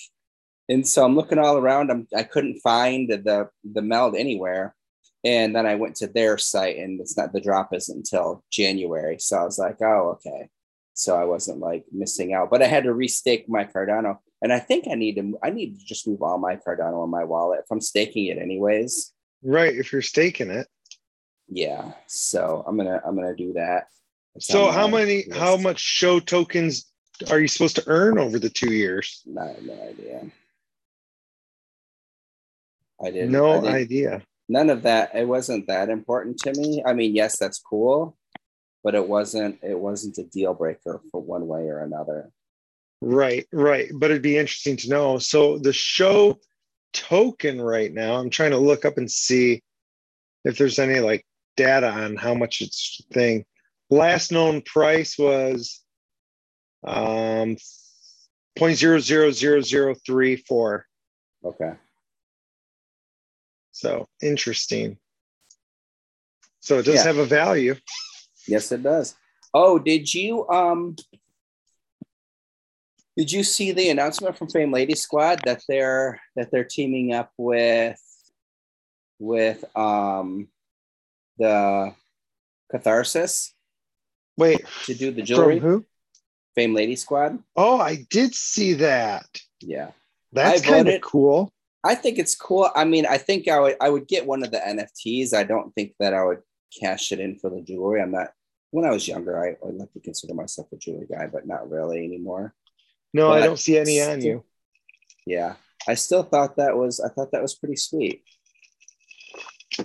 And 0.73 0.87
so 0.87 1.05
I'm 1.05 1.15
looking 1.15 1.39
all 1.39 1.57
around. 1.57 1.91
I'm 1.91 2.07
I 2.15 2.23
couldn't 2.23 2.59
find 2.59 3.09
the 3.09 3.49
the 3.63 3.81
meld 3.81 4.15
anywhere, 4.15 4.75
and 5.23 5.55
then 5.55 5.65
I 5.65 5.75
went 5.75 5.95
to 5.97 6.07
their 6.07 6.37
site, 6.37 6.77
and 6.77 6.99
it's 6.99 7.17
not 7.17 7.33
the 7.33 7.41
drop 7.41 7.73
isn't 7.73 7.95
until 7.95 8.43
January. 8.51 9.17
So 9.19 9.37
I 9.37 9.43
was 9.43 9.59
like, 9.59 9.77
oh 9.81 10.17
okay. 10.17 10.49
So 10.95 11.15
I 11.17 11.25
wasn't 11.25 11.59
like 11.59 11.85
missing 11.91 12.33
out, 12.33 12.49
but 12.51 12.61
I 12.61 12.67
had 12.67 12.83
to 12.83 12.91
restake 12.91 13.47
my 13.47 13.65
Cardano, 13.65 14.17
and 14.41 14.53
I 14.53 14.59
think 14.59 14.85
I 14.89 14.95
need 14.95 15.15
to 15.15 15.37
I 15.43 15.49
need 15.49 15.79
to 15.79 15.85
just 15.85 16.07
move 16.07 16.21
all 16.21 16.37
my 16.37 16.55
Cardano 16.55 17.03
in 17.03 17.09
my 17.09 17.23
wallet 17.23 17.61
if 17.63 17.71
I'm 17.71 17.81
staking 17.81 18.25
it 18.27 18.37
anyways. 18.37 19.11
Right, 19.43 19.75
if 19.75 19.91
you're 19.91 20.01
staking 20.01 20.49
it. 20.51 20.67
Yeah, 21.49 21.91
so 22.07 22.63
I'm 22.67 22.77
gonna 22.77 23.01
I'm 23.05 23.15
gonna 23.15 23.35
do 23.35 23.53
that. 23.53 23.87
It's 24.35 24.47
So 24.47 24.71
how 24.71 24.87
many 24.87 25.25
list. 25.27 25.33
how 25.39 25.57
much 25.57 25.79
show 25.79 26.19
tokens 26.19 26.91
are 27.29 27.39
you 27.39 27.47
supposed 27.47 27.75
to 27.75 27.83
earn 27.87 28.17
over 28.17 28.39
the 28.39 28.49
two 28.49 28.73
years? 28.73 29.21
I 29.39 29.47
have 29.47 29.63
no 29.63 29.73
idea. 29.73 30.31
I 33.01 33.11
didn't. 33.11 33.31
No 33.31 33.53
I 33.53 33.59
didn't- 33.61 33.75
idea. 33.75 34.21
none 34.49 34.69
of 34.69 34.81
that 34.83 35.15
it 35.15 35.25
wasn't 35.27 35.67
that 35.67 35.89
important 35.89 36.37
to 36.37 36.51
me 36.59 36.83
i 36.85 36.91
mean 36.93 37.15
yes 37.15 37.37
that's 37.39 37.59
cool 37.59 38.17
but 38.83 38.93
it 38.93 39.07
wasn't 39.07 39.57
it 39.63 39.79
wasn't 39.79 40.17
a 40.17 40.23
deal 40.23 40.53
breaker 40.53 41.01
for 41.11 41.21
one 41.21 41.47
way 41.47 41.61
or 41.69 41.79
another 41.81 42.29
Right, 43.05 43.45
right. 43.51 43.89
But 43.93 44.11
it'd 44.11 44.21
be 44.21 44.37
interesting 44.37 44.77
to 44.77 44.87
know. 44.89 45.17
So 45.17 45.57
the 45.57 45.73
show 45.73 46.39
token 46.93 47.59
right 47.61 47.91
now, 47.93 48.15
I'm 48.15 48.29
trying 48.29 48.51
to 48.51 48.57
look 48.57 48.85
up 48.85 48.97
and 48.97 49.11
see 49.11 49.61
if 50.45 50.57
there's 50.57 50.79
any 50.79 51.01
like 51.01 51.25
data 51.57 51.89
on 51.89 52.15
how 52.15 52.33
much 52.33 52.61
it's 52.61 53.03
thing. 53.11 53.43
Last 53.89 54.31
known 54.31 54.61
price 54.61 55.17
was 55.19 55.81
um 56.87 57.57
0.000034. 58.57 60.81
Okay. 61.43 61.73
So 63.83 64.07
interesting. 64.21 64.97
So 66.61 66.79
it 66.79 66.85
does 66.85 66.95
Yeah. 66.95 67.03
have 67.03 67.17
a 67.17 67.25
value. 67.25 67.75
Yes, 68.47 68.71
it 68.71 68.81
does. 68.81 69.15
Oh, 69.53 69.77
did 69.77 70.13
you 70.13 70.47
um 70.47 70.95
did 73.17 73.29
you 73.29 73.43
see 73.43 73.73
the 73.73 73.89
announcement 73.89 74.37
from 74.37 74.47
Fame 74.49 74.71
Lady 74.71 74.95
Squad 74.95 75.41
that 75.43 75.63
they're 75.67 76.21
that 76.37 76.49
they're 76.49 76.63
teaming 76.63 77.13
up 77.13 77.33
with 77.37 77.99
with 79.19 79.65
um 79.75 80.47
the 81.37 81.93
Catharsis 82.71 83.53
Wait, 84.37 84.65
to 84.85 84.93
do 84.93 85.11
the 85.11 85.23
from 85.23 85.25
jewelry? 85.27 85.59
who? 85.59 85.85
Fame 86.55 86.73
Lady 86.73 86.95
Squad? 86.95 87.43
Oh, 87.57 87.81
I 87.81 88.07
did 88.09 88.33
see 88.33 88.75
that. 88.75 89.41
Yeah. 89.59 89.91
That's 90.31 90.61
kind 90.61 90.87
of 90.87 91.01
cool. 91.01 91.51
I 91.83 91.95
think 91.95 92.17
it's 92.17 92.35
cool. 92.35 92.69
I 92.75 92.85
mean, 92.85 93.05
I 93.05 93.17
think 93.17 93.47
I 93.47 93.59
would 93.59 93.75
I 93.81 93.89
would 93.89 94.07
get 94.07 94.25
one 94.25 94.43
of 94.43 94.51
the 94.51 94.59
NFTs. 94.59 95.33
I 95.33 95.43
don't 95.43 95.73
think 95.75 95.93
that 95.99 96.13
I 96.13 96.23
would 96.23 96.41
cash 96.79 97.11
it 97.11 97.19
in 97.19 97.37
for 97.37 97.49
the 97.49 97.61
jewelry. 97.61 98.01
I'm 98.01 98.11
not 98.11 98.29
when 98.71 98.85
I 98.85 98.89
was 98.89 99.07
younger, 99.07 99.37
I 99.37 99.55
would 99.61 99.75
like 99.75 99.93
to 99.93 99.99
consider 99.99 100.33
myself 100.33 100.67
a 100.73 100.77
jewelry 100.77 101.05
guy, 101.07 101.27
but 101.27 101.45
not 101.45 101.69
really 101.69 102.03
anymore. 102.03 102.55
No, 103.13 103.31
I 103.31 103.41
don't 103.41 103.59
see 103.59 103.77
any 103.77 104.01
on 104.01 104.19
you. 104.21 104.43
Yeah. 105.27 105.53
I 105.87 105.93
still 105.93 106.23
thought 106.23 106.55
that 106.57 106.75
was 106.75 106.99
I 106.99 107.09
thought 107.09 107.31
that 107.33 107.41
was 107.41 107.53
pretty 107.53 107.75
sweet. 107.75 108.23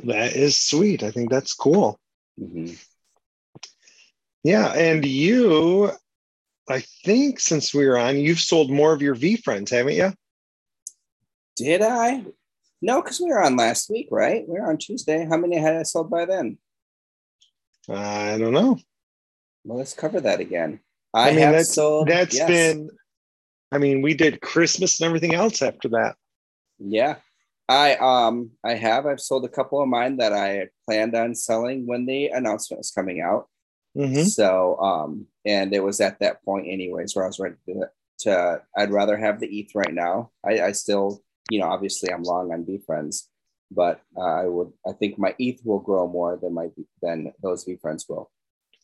That 0.05 0.35
is 0.35 0.57
sweet. 0.57 1.03
I 1.03 1.11
think 1.11 1.31
that's 1.31 1.53
cool. 1.55 1.99
hmm 2.39 2.73
Yeah, 4.43 4.73
and 4.73 5.05
you, 5.05 5.91
I 6.69 6.81
think 7.05 7.41
since 7.41 7.75
we 7.75 7.87
were 7.87 7.99
on, 7.99 8.17
you've 8.17 8.41
sold 8.41 8.71
more 8.71 8.95
of 8.95 9.03
your 9.03 9.17
VeeFriends, 9.17 9.71
haven't 9.71 9.97
you? 9.97 10.13
Did 11.59 11.83
I? 11.83 12.25
No, 12.81 13.03
because 13.03 13.21
we 13.21 13.29
were 13.29 13.43
on 13.43 13.57
last 13.57 13.91
week, 13.91 14.09
right? 14.11 14.49
We 14.49 14.59
were 14.59 14.69
on 14.69 14.79
Tuesday. 14.79 15.27
How 15.29 15.37
many 15.37 15.59
had 15.59 15.77
I 15.77 15.83
sold 15.83 16.11
by 16.11 16.25
then? 16.25 16.59
I 17.89 18.39
don't 18.39 18.53
know. 18.53 18.79
Well, 19.65 19.79
let's 19.79 19.95
cover 19.95 20.21
that 20.21 20.41
again. 20.41 20.81
I, 21.13 21.29
I 21.29 21.31
mean, 21.31 21.41
have 21.41 21.55
that's 21.55 21.75
sold. 21.75 22.09
that's 22.09 22.37
yes. 22.37 22.49
been. 22.49 22.91
I 23.73 23.79
mean, 23.79 24.03
we 24.03 24.15
did 24.15 24.41
Christmas 24.41 25.01
and 25.01 25.07
everything 25.07 25.35
else 25.35 25.61
after 25.63 25.89
that. 25.91 26.17
Yeah. 26.79 27.17
I 27.69 27.97
um 27.97 28.53
I 28.65 28.75
have 28.75 29.05
I've 29.05 29.21
sold 29.21 29.45
a 29.45 29.49
couple 29.49 29.83
of 29.83 29.89
mine 29.89 30.17
that 30.19 30.33
I 30.33 30.69
planned 30.87 31.15
on 31.15 31.35
selling 31.35 31.87
when 31.87 32.07
the 32.07 32.29
announcement 32.29 32.79
was 32.79 32.91
coming 32.91 33.21
out. 33.21 33.49
Mhm. 33.95 34.25
So 34.27 34.79
um 34.79 35.27
and 35.45 35.75
it 35.75 35.83
was 35.83 36.01
at 36.01 36.19
that 36.21 36.43
point 36.45 36.67
anyways 36.69 37.15
where 37.15 37.25
I 37.25 37.29
was 37.29 37.39
ready 37.39 37.57
to, 37.67 37.91
to 38.21 38.63
I'd 38.77 38.91
rather 38.91 39.17
have 39.17 39.41
the 39.41 39.49
ETH 39.49 39.75
right 39.75 39.93
now. 39.93 40.31
I, 40.45 40.61
I 40.61 40.73
still, 40.73 41.23
you 41.51 41.59
know, 41.61 41.67
obviously 41.67 42.13
I'm 42.13 42.23
long 42.23 42.53
on 42.53 42.65
VeeFriends, 42.65 43.25
but 43.71 44.01
uh, 44.17 44.21
I 44.21 44.47
would 44.47 44.73
I 44.87 44.93
think 44.93 45.19
my 45.19 45.35
ETH 45.39 45.61
will 45.65 45.81
grow 45.81 46.09
more 46.09 46.39
than 46.41 46.55
my 46.55 46.69
than 47.03 47.33
those 47.43 47.65
VeeFriends 47.65 48.09
will. 48.09 48.31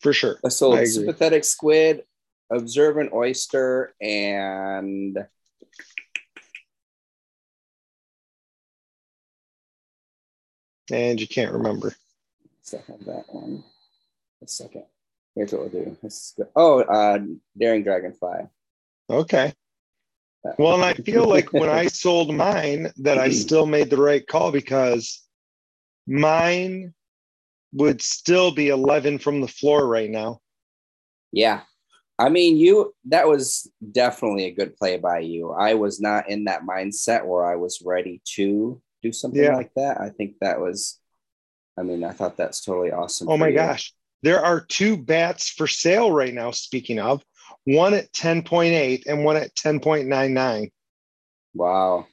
For 0.01 0.13
sure. 0.13 0.37
I 0.45 0.49
sold 0.49 0.75
I 0.75 0.79
agree. 0.79 0.91
sympathetic 0.91 1.45
squid, 1.45 2.03
observant 2.51 3.13
oyster, 3.13 3.95
and 4.01 5.19
And 10.91 11.21
you 11.21 11.27
can't 11.27 11.53
remember. 11.53 11.95
second 12.63 13.05
that 13.07 13.25
one. 13.29 13.65
A 14.43 14.49
second. 14.49 14.85
Here's 15.35 15.53
what 15.53 15.73
we'll 15.73 15.85
do. 15.85 15.97
This 16.03 16.15
is 16.15 16.35
good. 16.37 16.49
Oh, 16.55 16.81
uh, 16.83 17.19
daring 17.59 17.83
dragonfly. 17.83 18.47
Okay. 19.09 19.55
Well, 20.59 20.75
and 20.75 20.85
I 20.85 20.95
feel 20.95 21.27
like 21.27 21.53
when 21.53 21.71
I 21.71 21.87
sold 21.87 22.35
mine 22.35 22.93
that 22.99 23.19
I 23.19 23.31
still 23.31 23.67
made 23.67 23.91
the 23.91 23.97
right 23.97 24.27
call 24.27 24.53
because 24.53 25.23
mine 26.07 26.93
would 27.73 28.03
still 28.03 28.53
be 28.53 28.69
11 28.69 29.19
from 29.19 29.41
the 29.41 29.49
floor 29.49 29.87
right 29.87 30.11
now. 30.11 30.41
Yeah. 31.33 31.63
I 32.19 32.29
mean, 32.29 32.57
you 32.57 32.95
that 33.09 33.27
was 33.27 33.69
definitely 33.93 34.45
a 34.45 34.55
good 34.55 34.77
play 34.77 34.99
by 34.99 35.21
you. 35.21 35.51
I 35.51 35.75
was 35.75 36.01
not 36.01 36.29
in 36.29 36.45
that 36.45 36.63
mindset 36.63 37.25
where 37.25 37.45
I 37.45 37.57
was 37.57 37.83
ready 37.85 38.21
to 38.37 38.81
do 39.03 39.13
something 39.13 39.43
Yeah. 39.43 39.57
like 39.57 39.73
that. 39.77 40.01
I 40.01 40.11
think 40.11 40.37
that 40.41 40.61
was 40.61 41.01
I 41.77 41.83
mean, 41.83 42.05
I 42.05 42.13
thought 42.13 42.37
that's 42.37 42.65
totally 42.65 42.93
awesome. 42.93 43.29
Oh 43.29 43.37
my 43.37 43.49
you. 43.49 43.57
gosh. 43.57 43.93
There 44.23 44.45
are 44.45 44.61
two 44.61 44.97
bats 44.97 45.51
for 45.51 45.67
sale 45.67 46.13
right 46.13 46.33
now, 46.33 46.51
speaking 46.53 46.99
of 47.01 47.25
one 47.65 47.95
at 47.95 48.13
10.8 48.13 49.07
and 49.07 49.25
one 49.25 49.37
at 49.37 49.55
10.99. 49.55 50.71
Wow. 51.55 52.07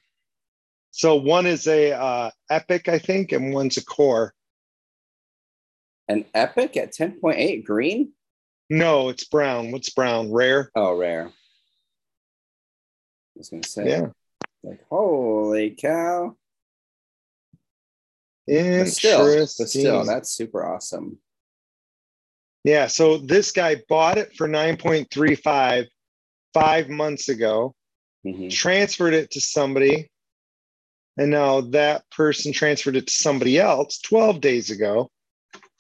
So 0.92 1.16
one 1.16 1.46
is 1.46 1.68
a 1.68 1.92
uh, 1.94 2.32
epic, 2.50 2.88
I 2.88 3.00
think, 3.00 3.32
and 3.32 3.54
one's 3.54 3.78
a 3.78 3.86
core. 3.86 4.34
An 6.08 6.26
epic 6.34 6.76
at 6.78 6.94
10.8 6.94 7.64
green? 7.64 8.12
No, 8.70 9.10
it's 9.10 9.26
brown. 9.26 9.72
What's 9.72 9.90
brown? 9.90 10.32
Rare. 10.32 10.72
Oh, 10.76 10.98
rare. 10.98 11.28
I 11.28 11.32
was 13.36 13.50
gonna 13.50 13.64
say, 13.64 13.90
Yeah. 13.90 14.08
like, 14.64 14.84
holy 14.90 15.72
cow. 15.72 16.36
But 18.48 18.88
still, 18.88 19.26
but 19.58 19.70
still, 19.70 20.04
that's 20.04 20.32
super 20.32 20.66
awesome. 20.66 21.20
Yeah. 22.64 22.88
So 22.88 23.18
this 23.18 23.52
guy 23.52 23.82
bought 23.90 24.18
it 24.18 24.36
for 24.36 24.48
9.35 24.48 25.88
five 26.54 26.90
months 26.90 27.30
ago, 27.30 27.74
Mhm. 28.26 28.52
transferred 28.52 29.14
it 29.14 29.32
to 29.32 29.42
somebody, 29.42 30.10
and 31.18 31.32
now 31.32 31.62
that 31.62 32.10
person 32.12 32.52
transferred 32.54 32.96
it 32.96 33.08
to 33.08 33.14
somebody 33.14 33.58
else 33.60 34.00
12 34.00 34.42
days 34.42 34.70
ago. 34.70 35.10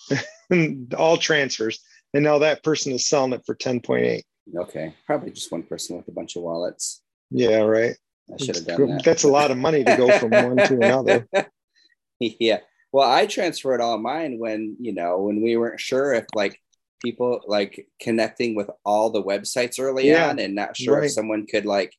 All 0.98 1.18
transfers. 1.18 1.80
And 2.14 2.24
now 2.24 2.40
that 2.40 2.64
person 2.64 2.92
is 2.92 3.06
selling 3.06 3.34
it 3.34 3.44
for 3.46 3.56
10.8. 3.56 4.24
Okay, 4.56 4.94
probably 5.06 5.32
just 5.32 5.52
one 5.52 5.64
person 5.64 5.96
with 5.98 6.08
a 6.08 6.12
bunch 6.12 6.36
of 6.36 6.42
wallets. 6.44 7.02
Yeah, 7.30 7.60
right. 7.60 7.96
I 8.34 8.38
should 8.38 8.56
have 8.56 8.66
done 8.66 8.88
that. 8.90 9.04
That's 9.04 9.24
a 9.24 9.30
lot 9.30 9.52
of 9.52 9.58
money 9.58 9.84
to 9.84 9.96
go 9.96 10.18
from 10.20 10.32
one 10.32 10.58
to 10.58 10.74
another. 10.76 11.28
yeah. 12.20 12.60
Well, 12.92 13.10
I 13.10 13.26
transferred 13.28 13.80
all 13.82 13.98
mine 13.98 14.38
when, 14.40 14.76
you 14.80 14.94
know, 14.94 15.20
when 15.20 15.42
we 15.42 15.56
weren't 15.56 15.80
sure 15.80 16.14
if 16.14 16.26
like 16.36 16.60
people 17.02 17.42
like 17.48 17.88
connecting 18.00 18.56
with 18.56 18.70
all 18.86 19.10
the 19.10 19.24
websites 19.24 19.80
early 19.80 20.10
Yeah, 20.10 20.30
on 20.30 20.40
and 20.40 20.56
not 20.56 20.78
sure 20.78 20.98
right. 20.98 21.06
if 21.06 21.12
someone 21.12 21.46
could 21.48 21.66
like 21.66 21.96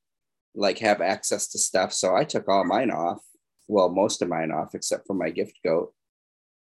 like 0.54 0.78
have 0.78 1.00
access 1.00 1.48
to 1.48 1.58
stuff. 1.58 1.92
So 1.92 2.14
I 2.14 2.24
took 2.24 2.48
all 2.48 2.64
mine 2.64 2.90
off. 2.90 3.22
Well, 3.68 3.88
most 3.88 4.22
of 4.22 4.28
mine 4.28 4.50
off 4.50 4.74
except 4.74 5.06
for 5.06 5.14
my 5.14 5.30
gift 5.30 5.58
goat. 5.64 5.92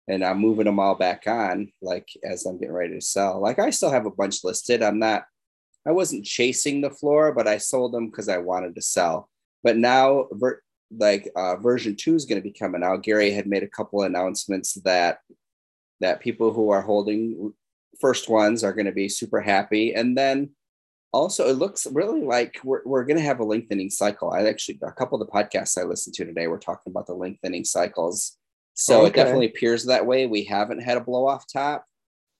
And 0.08 0.24
I'm 0.24 0.38
moving 0.38 0.66
them 0.66 0.80
all 0.80 0.94
back 0.94 1.24
on 1.26 1.72
like 1.80 2.08
as 2.24 2.44
I'm 2.46 2.58
getting 2.58 2.74
ready 2.74 2.94
to 2.94 3.00
sell. 3.00 3.40
Like 3.40 3.58
I 3.58 3.70
still 3.70 3.90
have 3.90 4.06
a 4.06 4.10
bunch 4.10 4.44
listed. 4.44 4.82
I'm 4.82 4.98
not 4.98 5.24
I 5.86 5.92
wasn't 5.92 6.24
chasing 6.24 6.80
the 6.80 6.90
floor, 6.90 7.32
but 7.32 7.46
I 7.46 7.58
sold 7.58 7.92
them 7.92 8.06
because 8.06 8.28
I 8.28 8.38
wanted 8.38 8.74
to 8.74 8.82
sell. 8.82 9.28
But 9.62 9.76
now 9.76 10.28
ver- 10.32 10.62
like 10.96 11.30
uh, 11.36 11.56
version 11.56 11.96
two 11.96 12.14
is 12.14 12.24
going 12.24 12.40
to 12.40 12.48
be 12.48 12.56
coming 12.56 12.82
out. 12.82 13.02
Gary 13.02 13.30
had 13.30 13.46
made 13.46 13.62
a 13.62 13.68
couple 13.68 14.02
announcements 14.02 14.74
that 14.84 15.18
that 16.00 16.20
people 16.20 16.52
who 16.52 16.70
are 16.70 16.82
holding 16.82 17.52
first 18.00 18.28
ones 18.28 18.64
are 18.64 18.72
going 18.72 18.86
to 18.86 18.92
be 18.92 19.08
super 19.08 19.40
happy, 19.40 19.94
and 19.94 20.16
then 20.16 20.50
also 21.12 21.48
it 21.48 21.56
looks 21.56 21.86
really 21.92 22.22
like 22.22 22.58
we're, 22.64 22.82
we're 22.84 23.04
going 23.04 23.16
to 23.16 23.22
have 23.22 23.40
a 23.40 23.44
lengthening 23.44 23.90
cycle. 23.90 24.30
I 24.32 24.44
actually 24.46 24.78
a 24.82 24.92
couple 24.92 25.20
of 25.20 25.26
the 25.26 25.32
podcasts 25.32 25.78
I 25.78 25.84
listened 25.84 26.14
to 26.16 26.24
today 26.24 26.46
were 26.46 26.58
talking 26.58 26.90
about 26.90 27.06
the 27.06 27.14
lengthening 27.14 27.64
cycles, 27.64 28.36
so 28.74 29.04
it 29.06 29.14
definitely 29.14 29.46
appears 29.46 29.84
that 29.84 30.06
way. 30.06 30.26
We 30.26 30.44
haven't 30.44 30.80
had 30.80 30.96
a 30.96 31.00
blow 31.00 31.26
off 31.26 31.44
top, 31.52 31.84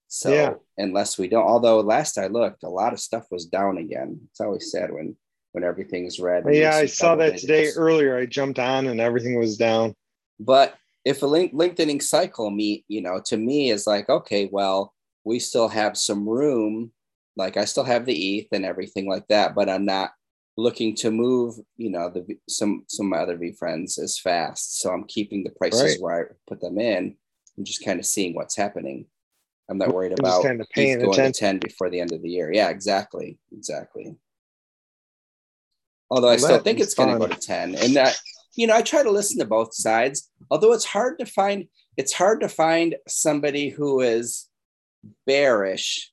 so 0.09 0.33
Yeah. 0.33 0.55
unless 0.79 1.19
we 1.19 1.29
don't, 1.29 1.47
although 1.47 1.81
last 1.81 2.19
I 2.19 2.29
looked, 2.29 2.63
a 2.63 2.69
lot 2.69 2.93
of 2.93 3.01
stuff 3.01 3.27
was 3.31 3.47
down 3.47 3.79
again. 3.79 4.21
It's 4.31 4.41
always 4.41 4.71
sad 4.71 4.93
when 4.93 5.17
when 5.53 5.63
everything's 5.63 6.19
red. 6.19 6.45
Yeah, 6.51 6.75
I 6.75 6.87
saw 6.87 7.15
that 7.17 7.39
today 7.39 7.69
earlier. 7.77 8.19
I 8.19 8.27
jumped 8.27 8.59
on 8.59 8.89
and 8.89 9.01
everything 9.01 9.39
was 9.39 9.57
down. 9.57 9.95
But 10.41 10.75
if 11.05 11.23
a 11.23 11.27
link, 11.27 11.53
lengthening 11.55 12.01
cycle 12.01 12.51
meet, 12.51 12.85
you 12.89 13.01
know, 13.03 13.21
to 13.27 13.37
me 13.37 13.71
is 13.71 13.87
like, 13.87 14.09
okay, 14.09 14.49
well, 14.51 14.94
we 15.25 15.39
still 15.39 15.69
have 15.69 15.97
some 15.97 16.29
room. 16.29 16.93
Like 17.37 17.57
I 17.57 17.65
still 17.65 17.85
have 17.85 18.07
the 18.07 18.39
ETH 18.39 18.49
and 18.53 18.65
everything 18.65 19.09
like 19.09 19.27
that, 19.29 19.55
but 19.55 19.69
I'm 19.69 19.85
not 19.85 20.13
looking 20.57 20.95
to 20.95 21.11
move, 21.11 21.57
you 21.77 21.91
know, 21.91 22.09
the 22.11 22.39
some 22.49 22.85
some 22.87 23.07
of 23.07 23.11
my 23.11 23.19
other 23.19 23.37
VeeFriends 23.37 23.99
as 23.99 24.19
fast. 24.19 24.81
So 24.81 24.91
I'm 24.91 25.05
keeping 25.05 25.43
the 25.43 25.51
prices 25.51 25.83
Right. 25.83 26.01
where 26.01 26.31
I 26.31 26.35
put 26.47 26.61
them 26.61 26.79
in 26.79 27.17
and 27.57 27.67
just 27.67 27.85
kind 27.85 27.99
of 27.99 28.07
seeing 28.07 28.35
what's 28.35 28.55
happening. 28.57 29.07
I'm 29.69 29.79
not 29.79 29.93
worried 29.95 30.17
about 30.19 30.43
kinda 30.43 30.65
paying 30.71 30.99
going 31.01 31.13
attention. 31.13 31.33
to 31.33 31.39
10 31.41 31.59
before 31.59 31.91
the 31.91 32.01
end 32.01 32.13
of 32.13 32.23
the 32.23 32.29
year. 32.29 32.53
Yeah, 32.53 32.69
exactly. 32.69 33.39
Exactly. 33.51 34.15
Although 36.11 36.29
I 36.29 36.37
Well, 36.37 36.39
still 36.39 36.59
think 36.61 36.81
it's 36.81 36.95
going 36.95 37.13
to 37.13 37.19
go 37.19 37.27
to 37.27 37.35
10. 37.41 37.75
And 37.75 37.97
that, 37.97 38.17
you 38.55 38.67
know, 38.67 38.75
I 38.77 38.83
try 38.83 39.03
to 39.03 39.11
listen 39.11 39.39
to 39.39 39.47
both 39.47 39.75
sides, 39.75 40.31
although 40.51 40.73
it's 40.73 40.85
hard 40.85 41.19
to 41.19 41.27
find, 41.27 41.67
it's 41.97 42.13
hard 42.13 42.41
to 42.41 42.49
find 42.49 42.95
somebody 43.09 43.71
who 43.71 44.01
is 44.01 44.49
bearish 45.27 46.13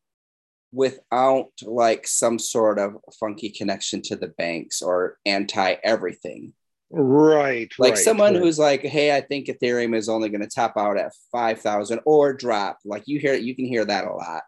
without 0.72 1.52
like 1.64 2.08
some 2.08 2.40
sort 2.40 2.80
of 2.80 2.96
funky 3.20 3.50
connection 3.50 4.02
to 4.02 4.16
the 4.16 4.30
banks 4.30 4.82
or 4.82 5.18
anti 5.26 5.76
everything. 5.84 6.54
Right. 6.90 7.72
Like 7.80 7.96
right, 7.96 8.04
someone 8.04 8.34
right. 8.34 8.44
who's 8.44 8.60
like, 8.60 8.82
hey, 8.82 9.16
I 9.16 9.22
think 9.22 9.48
Ethereum 9.48 9.96
is 9.96 10.10
only 10.10 10.30
going 10.30 10.42
to 10.42 10.48
top 10.48 10.74
out 10.78 10.98
at 10.98 11.14
5,000 11.32 12.02
or 12.06 12.34
drop. 12.34 12.80
Like 12.84 13.04
you 13.06 13.20
hear, 13.20 13.34
you 13.36 13.56
can 13.56 13.66
hear 13.66 13.86
that 13.86 14.06
a 14.06 14.14
lot. 14.14 14.44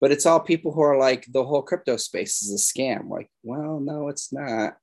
But 0.00 0.12
it's 0.12 0.26
all 0.26 0.38
people 0.38 0.72
who 0.72 0.82
are 0.82 0.98
like, 0.98 1.26
the 1.32 1.44
whole 1.44 1.62
crypto 1.62 1.96
space 1.96 2.42
is 2.42 2.52
a 2.52 2.78
scam. 2.80 3.08
Like, 3.08 3.28
well, 3.42 3.80
no, 3.80 4.08
it's 4.08 4.32
not. 4.32 4.74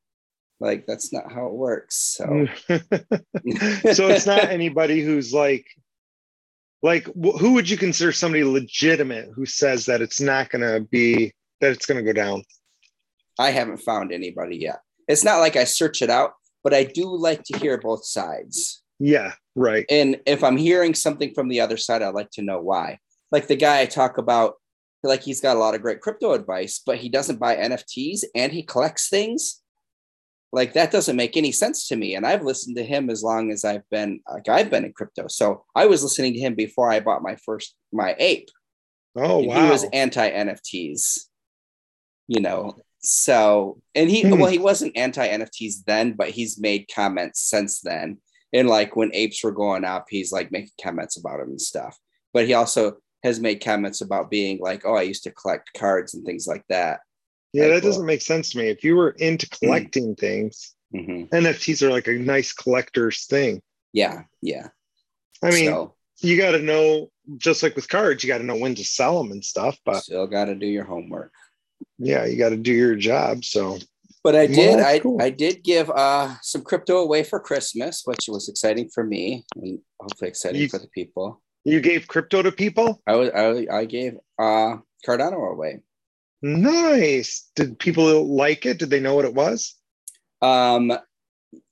Like, 0.60 0.86
that's 0.86 1.13
not 1.13 1.32
how 1.32 1.47
it 1.47 1.54
works. 1.54 1.95
So, 2.17 2.47
so 2.67 4.08
it's 4.10 4.25
not 4.25 4.49
anybody 4.49 5.01
who's 5.01 5.34
like 5.34 5.65
like 6.86 7.08
wh- 7.08 7.38
who 7.39 7.54
would 7.54 7.69
you 7.69 7.78
consider 7.78 8.12
somebody 8.12 8.43
legitimate 8.43 9.30
who 9.34 9.45
says 9.45 9.86
that 9.88 10.02
it's 10.02 10.21
not 10.21 10.50
going 10.50 10.62
to 10.62 10.80
be 10.89 11.34
that 11.60 11.71
it's 11.71 11.86
going 11.86 11.98
to 11.98 12.04
go 12.04 12.13
down 12.13 12.43
I 13.38 13.52
haven't 13.52 13.78
found 13.78 14.13
anybody 14.13 14.58
yet. 14.58 14.80
It's 15.08 15.24
not 15.24 15.39
like 15.39 15.56
I 15.56 15.65
search 15.65 16.02
it 16.02 16.10
out, 16.10 16.34
but 16.63 16.74
I 16.74 16.84
do 16.86 17.13
like 17.15 17.43
to 17.45 17.58
hear 17.58 17.78
both 17.78 18.06
sides. 18.06 18.82
yeah 19.00 19.34
right 19.56 19.86
And 19.89 20.19
if 20.26 20.43
I'm 20.43 20.58
hearing 20.58 20.93
something 20.93 21.34
from 21.34 21.50
the 21.50 21.62
other 21.62 21.78
side, 21.78 22.02
I'd 22.02 22.13
like 22.13 22.32
to 22.32 22.41
know 22.41 22.62
why. 22.62 23.00
Like 23.32 23.48
the 23.48 23.56
guy 23.56 23.82
I 23.82 23.86
talk 23.86 24.17
about, 24.17 24.54
like 25.04 25.24
he's 25.24 25.41
got 25.41 25.58
a 25.58 25.60
lot 25.60 25.76
of 25.76 25.82
great 25.82 26.02
crypto 26.02 26.32
advice, 26.34 26.82
but 26.86 26.98
he 26.98 27.10
doesn't 27.10 27.39
buy 27.39 27.56
NFTs 27.58 28.24
and 28.34 28.52
he 28.52 28.63
collects 28.63 29.10
things. 29.10 29.62
Like 30.52 30.74
that 30.74 30.92
doesn't 30.92 31.16
make 31.16 31.36
any 31.36 31.52
sense 31.52 31.88
to 31.88 31.96
me. 31.96 32.16
And 32.16 32.26
I've 32.26 32.44
listened 32.44 32.78
to 32.78 32.84
him 32.84 33.10
as 33.10 33.24
long 33.24 33.52
as 33.52 33.66
I've 33.66 33.88
been 33.90 34.22
like 34.32 34.48
I've 34.48 34.70
been 34.70 34.86
in 34.86 34.94
crypto. 34.94 35.28
So 35.28 35.66
I 35.76 35.86
was 35.88 36.04
listening 36.04 36.34
to 36.34 36.40
him 36.40 36.56
before 36.56 36.90
I 36.90 37.00
bought 37.00 37.24
my 37.24 37.36
first 37.46 37.76
my 37.92 38.16
ape. 38.20 38.50
oh 39.16 39.40
And 39.40 39.48
wow 39.48 39.66
He 39.66 39.72
was 39.72 39.86
anti 39.92 40.30
NFTs, 40.30 41.26
you 42.28 42.42
know. 42.42 42.76
So, 43.00 43.82
and 43.94 44.10
he, 44.10 44.24
Hmm. 44.24 44.40
well, 44.40 44.50
he 44.50 44.58
wasn't 44.58 44.98
anti 44.98 45.28
NFTs 45.28 45.84
then, 45.86 46.14
but 46.14 46.30
he's 46.32 46.60
made 46.60 46.90
comments 46.94 47.42
since 47.42 47.82
then. 47.82 48.18
And 48.54 48.68
like 48.68 48.96
when 48.96 49.12
apes 49.14 49.44
were 49.44 49.52
going 49.52 49.84
up, 49.84 50.06
he's 50.10 50.32
like 50.32 50.52
making 50.52 50.72
comments 50.82 51.18
about 51.18 51.40
them 51.40 51.50
and 51.50 51.62
stuff. 51.62 51.98
But 52.34 52.48
he 52.48 52.54
also 52.54 52.98
has 53.24 53.40
made 53.40 53.64
comments 53.64 54.02
about 54.02 54.32
being 54.32 54.60
like, 54.60 54.84
oh, 54.86 54.96
I 54.96 55.02
used 55.02 55.24
to 55.24 55.32
collect 55.32 55.74
cards 55.78 56.14
and 56.14 56.26
things 56.26 56.48
like 56.48 56.64
that. 56.70 57.02
Yeah 57.56 57.68
that 57.70 57.84
doesn't 57.84 58.06
make 58.06 58.22
sense 58.22 58.50
to 58.52 58.58
me 58.58 58.68
if 58.70 58.84
you 58.84 58.96
were 58.96 59.12
into 59.12 59.50
collecting 59.50 60.15
things 60.15 60.74
Mhm. 60.94 61.30
nfts 61.30 61.82
are 61.82 61.89
like 61.91 62.08
a 62.08 62.13
nice 62.13 62.54
collector's 62.54 63.26
thing 63.26 63.62
Yeah. 63.94 64.24
Yeah. 64.41 64.68
i 65.44 65.50
mean 65.52 65.65
so, 65.70 65.94
you 66.22 66.38
got 66.38 66.52
to 66.52 66.60
know 66.60 67.10
just 67.38 67.63
like 67.63 67.76
with 67.76 67.89
cards 67.89 68.24
you 68.24 68.28
got 68.28 68.38
to 68.38 68.46
know 68.46 68.56
when 68.63 68.76
to 68.76 68.84
sell 68.86 69.18
them 69.22 69.32
and 69.32 69.44
stuff 69.44 69.78
but 69.86 70.02
still 70.04 70.28
got 70.28 70.46
to 70.46 70.56
do 70.56 70.68
your 70.68 70.86
homework. 70.86 71.32
yeah 71.98 72.26
you 72.26 72.38
got 72.38 72.50
to 72.50 72.58
do 72.58 72.72
your 72.74 72.96
job 72.96 73.44
so 73.44 73.78
But 74.24 74.36
I 74.36 74.48
did, 74.48 74.80
I, 74.80 74.98
cool. 75.06 75.22
I 75.22 75.30
did 75.30 75.62
give 75.63 75.88
uh, 75.91 76.34
some 76.41 76.63
crypto 76.63 76.96
away 76.98 77.22
for 77.24 77.39
Christmas, 77.39 78.02
which 78.10 78.26
was 78.28 78.50
exciting 78.50 78.89
for 78.89 79.04
me 79.04 79.46
and 79.56 79.78
hopefully 80.02 80.30
exciting 80.34 80.62
You- 80.62 80.70
for 80.70 80.80
the 80.80 80.88
people. 81.00 81.28
you 81.63 81.80
gave 81.80 82.08
crypto 82.08 82.41
to 82.41 82.52
people 82.52 82.88
I 83.06 83.13
was 83.20 83.30
I, 83.44 83.46
I 83.82 83.86
gave 83.86 84.13
uh 84.41 84.78
Cardano 85.06 85.39
away. 85.54 85.74
Nice 86.41 87.50
did 87.56 87.80
people 87.80 88.26
like 88.36 88.65
it 88.65 88.78
did 88.80 88.89
they 88.89 89.00
know 89.00 89.15
what 89.15 89.26
it 89.26 89.34
was 89.34 89.76
Um 90.41 90.91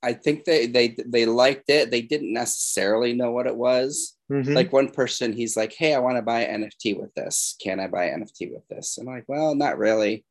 I 0.02 0.14
think 0.14 0.44
they 0.44 0.66
they 0.66 0.96
they 1.06 1.26
liked 1.26 1.68
it. 1.68 1.90
They 1.90 2.00
didn't 2.00 2.32
necessarily 2.32 3.12
know 3.12 3.32
what 3.32 3.46
it 3.46 3.54
was. 3.54 4.16
Mhm. 4.32 4.54
Like 4.54 4.72
one 4.72 4.88
person, 4.88 5.34
he's 5.34 5.58
like, 5.58 5.74
"Hey, 5.74 5.92
I 5.94 5.98
want 5.98 6.16
to 6.16 6.22
buy 6.22 6.44
NFT 6.46 6.98
with 6.98 7.12
this. 7.14 7.54
Can 7.62 7.78
I 7.80 7.88
buy 7.88 8.08
NFT 8.08 8.50
with 8.50 8.66
this?" 8.68 8.96
I'm 8.96 9.04
like, 9.04 9.24
"Well, 9.28 9.54
not 9.54 9.76
really. 9.76 10.24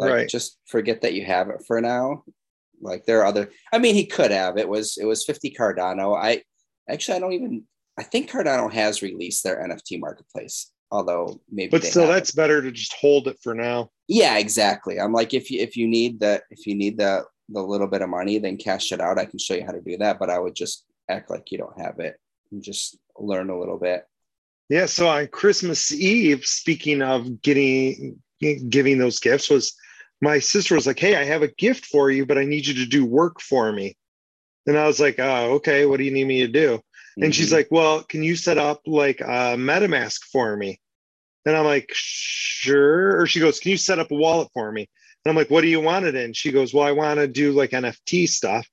Like, 0.00 0.10
Right. 0.12 0.28
just 0.28 0.58
forget 0.66 1.02
that 1.02 1.14
you 1.14 1.24
have 1.24 1.50
it 1.50 1.62
for 1.68 1.80
now." 1.80 2.24
Like 2.80 3.04
there 3.06 3.20
are 3.20 3.26
other. 3.26 3.50
I 3.72 3.78
mean, 3.78 3.94
he 3.94 4.06
could 4.06 4.32
have. 4.32 4.58
It 4.58 4.68
was 4.68 4.98
it 4.98 5.04
was 5.04 5.24
50 5.24 5.54
Cardano. 5.56 6.16
I 6.16 6.42
actually 6.88 7.14
I 7.18 7.20
don't 7.20 7.32
even. 7.34 7.68
I 7.96 8.02
think 8.02 8.28
Cardano 8.28 8.72
has 8.72 9.02
released 9.02 9.44
their 9.44 9.62
NFT 9.62 10.00
marketplace, 10.00 10.72
although 10.90 11.40
maybe. 11.50 11.70
but 11.70 11.84
still 11.84 12.02
haven't. 12.02 12.16
that's 12.16 12.32
better 12.32 12.60
to 12.62 12.70
just 12.70 12.92
hold 12.94 13.28
it 13.28 13.38
for 13.42 13.54
now 13.54 13.90
Yeah, 14.08 14.38
exactly. 14.38 14.98
I'm 14.98 15.12
like, 15.12 15.34
if 15.34 15.50
you 15.52 15.60
if 15.60 15.76
you 15.76 15.86
need 15.86 16.18
the 16.18 16.42
if 16.50 16.66
you 16.66 16.74
need 16.74 16.98
the 16.98 17.24
the 17.48 17.62
little 17.62 17.86
bit 17.86 18.02
of 18.02 18.08
money, 18.08 18.38
then 18.38 18.56
cash 18.56 18.92
it 18.92 19.00
out. 19.00 19.18
I 19.18 19.24
can 19.24 19.38
show 19.38 19.54
you 19.54 19.64
how 19.64 19.72
to 19.72 19.80
do 19.80 19.96
that, 19.98 20.18
but 20.18 20.30
I 20.30 20.38
would 20.38 20.56
just 20.56 20.84
act 21.08 21.30
like 21.30 21.52
you 21.52 21.58
don't 21.58 21.80
have 21.80 22.00
it 22.00 22.18
and 22.50 22.62
just 22.62 22.98
learn 23.16 23.50
a 23.50 23.58
little 23.58 23.78
bit. 23.78 24.04
Yeah. 24.68 24.86
So 24.86 25.08
on 25.08 25.28
Christmas 25.28 25.92
Eve, 25.92 26.44
speaking 26.44 27.02
of 27.02 27.40
getting 27.40 28.20
giving 28.40 28.98
those 28.98 29.20
gifts, 29.20 29.48
was 29.48 29.74
my 30.20 30.40
sister 30.40 30.74
was 30.74 30.88
like, 30.88 30.98
"Hey, 30.98 31.14
I 31.14 31.24
have 31.24 31.42
a 31.42 31.54
gift 31.54 31.86
for 31.86 32.10
you, 32.10 32.26
but 32.26 32.38
I 32.38 32.44
need 32.44 32.66
you 32.66 32.74
to 32.74 32.86
do 32.86 33.04
work 33.04 33.40
for 33.40 33.70
me." 33.72 33.96
And 34.66 34.76
I 34.76 34.86
was 34.86 34.98
like, 34.98 35.20
"Oh, 35.20 35.54
okay. 35.54 35.86
What 35.86 35.98
do 35.98 36.04
you 36.04 36.10
need 36.10 36.26
me 36.26 36.40
to 36.40 36.48
do?" 36.48 36.80
And 37.20 37.34
she's 37.34 37.50
Mhm. 37.50 37.56
like, 37.56 37.68
"Well, 37.70 38.02
can 38.04 38.22
you 38.22 38.36
set 38.36 38.58
up 38.58 38.82
like 38.86 39.20
a 39.20 39.56
MetaMask 39.56 40.20
for 40.32 40.56
me?" 40.56 40.80
And 41.44 41.56
I'm 41.56 41.64
like, 41.64 41.90
"Sure." 41.92 43.20
Or 43.20 43.26
she 43.26 43.40
goes, 43.40 43.60
"Can 43.60 43.70
you 43.72 43.76
set 43.76 43.98
up 43.98 44.10
a 44.10 44.14
wallet 44.14 44.48
for 44.52 44.70
me?" 44.72 44.88
And 45.24 45.30
I'm 45.30 45.36
like, 45.36 45.50
"What 45.50 45.62
do 45.62 45.68
you 45.68 45.80
want 45.80 46.06
it 46.06 46.14
in?" 46.14 46.32
She 46.32 46.52
goes, 46.52 46.72
"Well, 46.72 46.84
I 46.84 46.92
want 46.92 47.18
to 47.18 47.26
do 47.28 47.52
like 47.52 47.70
NFT 47.70 48.26
stuff." 48.28 48.66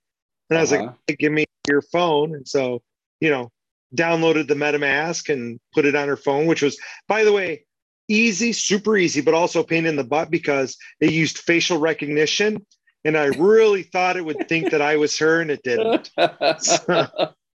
And 0.50 0.58
I 0.58 0.62
was 0.62 0.72
like, 0.72 0.82
Uh-huh. 0.82 0.94
"Hey, 1.08 1.16
"Give 1.18 1.32
me 1.32 1.46
your 1.70 1.82
phone." 1.82 2.36
And 2.36 2.48
so, 2.48 2.82
you 3.20 3.30
know, 3.30 3.52
downloaded 3.96 4.48
the 4.48 4.56
MetaMask 4.56 5.32
and 5.32 5.60
put 5.74 5.86
it 5.86 5.96
on 5.96 6.08
her 6.08 6.18
phone, 6.18 6.46
which 6.46 6.62
was, 6.62 6.78
by 7.08 7.24
the 7.24 7.32
way, 7.32 7.66
easy, 8.08 8.54
super 8.54 8.98
easy, 8.98 9.22
but 9.22 9.34
also 9.34 9.64
pain 9.64 9.86
in 9.86 9.96
the 9.96 10.04
butt 10.04 10.32
because 10.32 10.78
it 11.00 11.12
used 11.12 11.40
facial 11.40 11.78
recognition. 11.80 12.66
And 13.04 13.18
I 13.18 13.26
really 13.26 13.84
thought 13.84 14.18
it 14.18 14.26
would 14.26 14.48
think 14.48 14.70
that 14.72 14.82
I 14.82 14.98
was 14.98 15.18
her, 15.20 15.42
and 15.42 15.52
it 15.52 15.64
didn't. 15.64 16.10
so 16.60 17.08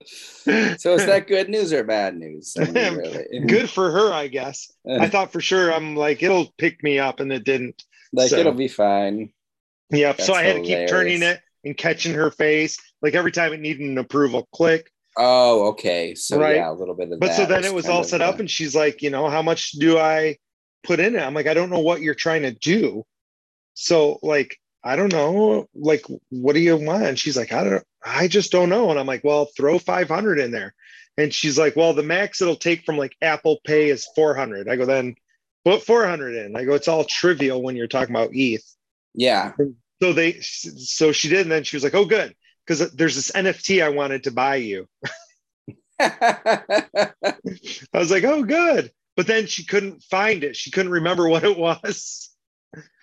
is 0.00 0.82
that 1.06 1.26
good 1.26 1.48
news 1.48 1.72
or 1.72 1.84
bad 1.84 2.16
news? 2.16 2.56
I 2.58 2.64
mean, 2.64 2.94
really. 2.96 3.40
Good 3.46 3.68
for 3.70 3.90
her, 3.90 4.12
I 4.12 4.28
guess. 4.28 4.72
I 4.88 5.08
thought 5.10 5.32
for 5.32 5.40
sure 5.40 5.72
I'm 5.72 5.96
like, 5.96 6.22
it'll 6.22 6.52
pick 6.58 6.82
me 6.82 6.98
up, 6.98 7.20
and 7.20 7.32
it 7.32 7.44
didn't. 7.44 7.82
like 8.12 8.30
so- 8.30 8.38
it'll 8.38 8.52
be 8.52 8.68
fine. 8.68 9.32
Yep. 9.90 10.20
so 10.20 10.34
I 10.34 10.44
had 10.44 10.56
to 10.56 10.62
keep 10.62 10.88
turning 10.88 11.22
it 11.22 11.40
and 11.64 11.76
catching 11.76 12.14
her 12.14 12.30
face. 12.30 12.78
Like 13.02 13.14
every 13.14 13.32
time 13.32 13.52
it 13.52 13.60
needed 13.60 13.82
an 13.82 13.98
approval, 13.98 14.48
click. 14.52 14.88
Oh, 15.16 15.68
okay. 15.70 16.14
So 16.14 16.38
Right. 16.38 16.56
yeah, 16.56 16.70
a 16.70 16.72
little 16.72 16.94
bit 16.94 17.10
of 17.10 17.18
But 17.18 17.34
so 17.34 17.44
then 17.44 17.64
it 17.64 17.74
was 17.74 17.88
all 17.88 18.04
set 18.04 18.20
up, 18.20 18.38
and 18.38 18.48
she's 18.48 18.74
like, 18.76 19.02
you 19.02 19.10
know, 19.10 19.28
how 19.28 19.42
much 19.42 19.72
do 19.72 19.98
I 19.98 20.36
put 20.84 21.00
in 21.00 21.16
it? 21.16 21.20
I'm 21.20 21.34
like, 21.34 21.48
I 21.48 21.54
don't 21.54 21.70
know 21.70 21.80
what 21.80 22.00
you're 22.02 22.14
trying 22.14 22.42
to 22.42 22.52
do. 22.52 23.04
So 23.74 24.20
like, 24.22 24.56
I 24.82 24.96
don't 24.96 25.12
know. 25.12 25.68
Like, 25.74 26.04
what 26.30 26.54
do 26.54 26.60
you 26.60 26.76
want? 26.76 27.04
And 27.04 27.18
she's 27.18 27.36
like, 27.36 27.52
I 27.52 27.64
don't. 27.64 27.84
I 28.04 28.28
just 28.28 28.50
don't 28.50 28.70
know. 28.70 28.90
And 28.90 28.98
I'm 28.98 29.06
like, 29.06 29.24
well, 29.24 29.46
throw 29.56 29.78
500 29.78 30.38
in 30.38 30.50
there. 30.50 30.74
And 31.18 31.34
she's 31.34 31.58
like, 31.58 31.76
well, 31.76 31.92
the 31.92 32.02
max 32.02 32.40
it'll 32.40 32.56
take 32.56 32.84
from 32.86 32.96
like 32.96 33.14
Apple 33.20 33.58
Pay 33.64 33.90
is 33.90 34.08
400. 34.16 34.68
I 34.70 34.76
go, 34.76 34.86
then 34.86 35.16
put 35.66 35.82
400 35.82 36.34
in. 36.46 36.56
I 36.56 36.64
go, 36.64 36.72
it's 36.74 36.88
all 36.88 37.04
trivial 37.04 37.62
when 37.62 37.76
you're 37.76 37.88
talking 37.88 38.14
about 38.14 38.30
ETH. 38.32 38.64
yeah. 39.14 39.52
So 40.02 40.14
they, 40.14 40.40
so 40.40 41.12
she 41.12 41.28
did, 41.28 41.42
and 41.42 41.52
then 41.52 41.62
she 41.64 41.76
was 41.76 41.84
like, 41.84 41.94
oh, 41.94 42.06
good, 42.06 42.34
because 42.66 42.90
there's 42.92 43.16
this 43.16 43.32
NFT 43.32 43.84
I 43.84 43.90
wanted 43.90 44.24
to 44.24 44.30
buy 44.30 44.56
you. 44.56 44.88
I 46.00 47.12
was 47.92 48.10
like, 48.10 48.24
oh, 48.24 48.42
good. 48.42 48.90
But 49.16 49.26
then 49.26 49.46
she 49.46 49.66
couldn't 49.66 50.02
find 50.04 50.42
it. 50.44 50.56
She 50.56 50.70
couldn't 50.70 50.92
remember 50.92 51.28
what 51.28 51.44
it 51.44 51.58
was. 51.58 52.30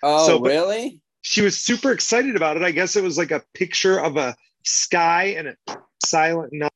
oh, 0.01 0.25
So, 0.27 0.39
but- 0.39 0.49
really? 0.49 1.01
She 1.27 1.41
was 1.41 1.57
super 1.59 1.91
excited 1.91 2.37
about 2.37 2.55
it. 2.55 2.63
I 2.63 2.71
guess 2.71 2.95
it 2.95 3.03
was 3.03 3.17
like 3.17 3.31
a 3.31 3.43
picture 3.53 3.99
of 3.99 4.15
a 4.15 4.33
sky 4.63 5.35
and 5.37 5.49
a 5.49 5.77
silent 6.05 6.53
night. 6.53 6.71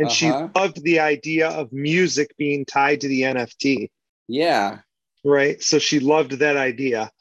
And 0.00 0.10
she 0.10 0.30
Uh-huh. 0.30 0.48
loved 0.56 0.82
the 0.82 0.98
idea 0.98 1.48
of 1.48 1.72
music 1.72 2.34
being 2.36 2.64
tied 2.64 3.00
to 3.02 3.08
the 3.08 3.22
NFT. 3.22 3.88
Yeah. 4.26 4.80
Right. 5.24 5.62
So 5.62 5.78
she 5.78 6.00
loved 6.00 6.32
that 6.40 6.56
idea. 6.56 7.12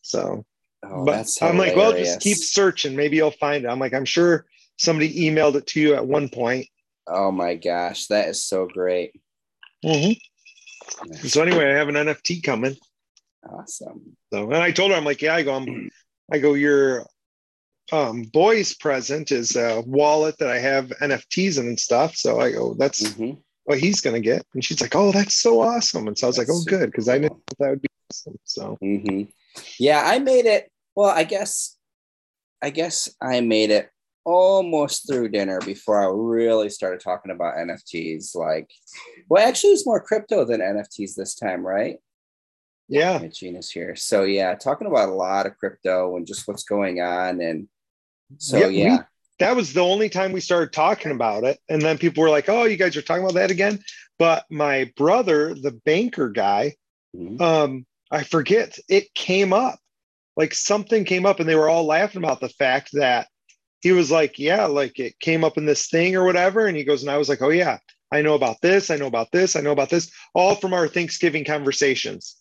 So, 0.00 0.46
Oh, 0.82 1.04
but 1.04 1.12
that's 1.16 1.42
I'm 1.42 1.58
like, 1.58 1.76
well, 1.76 1.92
just 1.92 2.20
keep 2.20 2.38
searching. 2.38 2.96
Maybe 2.96 3.16
you'll 3.16 3.32
find 3.32 3.64
it. 3.64 3.68
I'm 3.68 3.80
like, 3.80 3.92
I'm 3.92 4.06
sure 4.06 4.46
somebody 4.78 5.12
emailed 5.28 5.56
it 5.56 5.66
to 5.66 5.80
you 5.80 5.94
at 5.96 6.06
one 6.06 6.30
point. 6.30 6.66
Oh 7.06 7.30
my 7.30 7.56
gosh, 7.56 8.06
that 8.06 8.28
is 8.28 8.42
so 8.42 8.66
great. 8.66 9.12
So 9.82 11.42
anyway, 11.42 11.66
I 11.72 11.76
have 11.76 11.88
an 11.88 11.96
NFT 11.96 12.42
coming. 12.42 12.76
Awesome. 13.52 14.16
So, 14.32 14.44
and 14.44 14.56
I 14.62 14.70
told 14.70 14.90
her, 14.90 14.96
I'm 14.96 15.04
like, 15.04 15.22
yeah, 15.22 15.34
I 15.34 15.42
go, 15.42 15.54
I'm, 15.54 15.90
I 16.32 16.38
go, 16.38 16.54
your 16.54 17.06
um, 17.92 18.22
boy's 18.22 18.74
present 18.74 19.32
is 19.32 19.56
a 19.56 19.82
wallet 19.86 20.36
that 20.38 20.50
I 20.50 20.58
have 20.58 20.86
NFTs 21.00 21.58
in 21.58 21.66
and 21.66 21.80
stuff. 21.80 22.16
So 22.16 22.40
I 22.40 22.52
go, 22.52 22.74
that's 22.74 23.02
Mhm. 23.02 23.40
what 23.64 23.78
he's 23.78 24.00
going 24.00 24.14
to 24.14 24.20
get. 24.20 24.44
And 24.54 24.64
she's 24.64 24.80
like, 24.80 24.94
oh, 24.94 25.12
that's 25.12 25.36
so 25.36 25.60
awesome. 25.60 26.06
And 26.08 26.18
so 26.18 26.26
I 26.26 26.28
was 26.28 26.36
That's 26.36 26.48
like, 26.48 26.56
oh, 26.56 26.64
good. 26.64 26.92
Cause 26.92 27.08
I 27.08 27.18
knew 27.18 27.28
that 27.58 27.70
would 27.70 27.82
be 27.82 27.88
awesome. 28.10 28.38
So 28.44 28.76
hmm 28.80 29.22
Yeah, 29.78 30.02
I 30.04 30.18
made 30.18 30.46
it. 30.46 30.70
Well, 30.94 31.10
I 31.10 31.24
guess 31.24 31.76
I 32.62 32.70
guess 32.70 33.08
I 33.22 33.40
made 33.40 33.70
it 33.70 33.88
almost 34.24 35.08
through 35.08 35.28
dinner 35.28 35.60
before 35.60 36.02
I 36.02 36.10
really 36.12 36.68
started 36.70 37.00
talking 37.00 37.30
about 37.30 37.56
NFTs. 37.56 38.34
Like, 38.34 38.68
well, 39.28 39.46
actually, 39.46 39.70
it's 39.72 39.86
more 39.86 40.00
crypto 40.00 40.44
than 40.44 40.60
NFTs 40.60 41.14
this 41.14 41.34
time, 41.34 41.64
right? 41.64 41.98
Yeah. 42.88 43.24
Gina's 43.28 43.70
here. 43.70 43.94
So, 43.96 44.24
yeah, 44.24 44.54
talking 44.54 44.86
about 44.86 45.08
a 45.08 45.14
lot 45.14 45.46
of 45.46 45.56
crypto 45.58 46.16
and 46.16 46.26
just 46.26 46.48
what's 46.48 46.64
going 46.64 47.00
on. 47.00 47.40
And 47.40 47.68
so, 48.38 48.56
yeah. 48.56 48.66
yeah. 48.66 48.96
We, 48.96 49.02
that 49.40 49.56
was 49.56 49.72
the 49.72 49.80
only 49.80 50.08
time 50.08 50.32
we 50.32 50.40
started 50.40 50.72
talking 50.72 51.12
about 51.12 51.44
it. 51.44 51.58
And 51.68 51.80
then 51.80 51.98
people 51.98 52.22
were 52.22 52.30
like, 52.30 52.48
oh, 52.48 52.64
you 52.64 52.76
guys 52.76 52.96
are 52.96 53.02
talking 53.02 53.22
about 53.22 53.34
that 53.34 53.50
again. 53.50 53.80
But 54.18 54.44
my 54.50 54.90
brother, 54.96 55.54
the 55.54 55.72
banker 55.84 56.28
guy, 56.28 56.74
mm-hmm. 57.14 57.40
um, 57.40 57.86
I 58.10 58.24
forget, 58.24 58.78
it 58.88 59.14
came 59.14 59.52
up. 59.52 59.78
Like 60.36 60.54
something 60.54 61.04
came 61.04 61.26
up 61.26 61.40
and 61.40 61.48
they 61.48 61.56
were 61.56 61.68
all 61.68 61.84
laughing 61.84 62.22
about 62.22 62.40
the 62.40 62.48
fact 62.48 62.90
that 62.94 63.28
he 63.80 63.92
was 63.92 64.10
like, 64.10 64.38
Yeah, 64.38 64.66
like 64.66 64.98
it 64.98 65.18
came 65.20 65.44
up 65.44 65.58
in 65.58 65.66
this 65.66 65.88
thing 65.88 66.16
or 66.16 66.24
whatever. 66.24 66.66
And 66.66 66.76
he 66.76 66.84
goes, 66.84 67.02
and 67.02 67.10
I 67.10 67.18
was 67.18 67.28
like, 67.28 67.42
Oh, 67.42 67.50
yeah, 67.50 67.78
I 68.10 68.22
know 68.22 68.34
about 68.34 68.60
this. 68.60 68.90
I 68.90 68.96
know 68.96 69.06
about 69.06 69.30
this. 69.32 69.56
I 69.56 69.60
know 69.60 69.72
about 69.72 69.90
this, 69.90 70.10
all 70.34 70.54
from 70.54 70.74
our 70.74 70.88
Thanksgiving 70.88 71.44
conversations. 71.44 72.36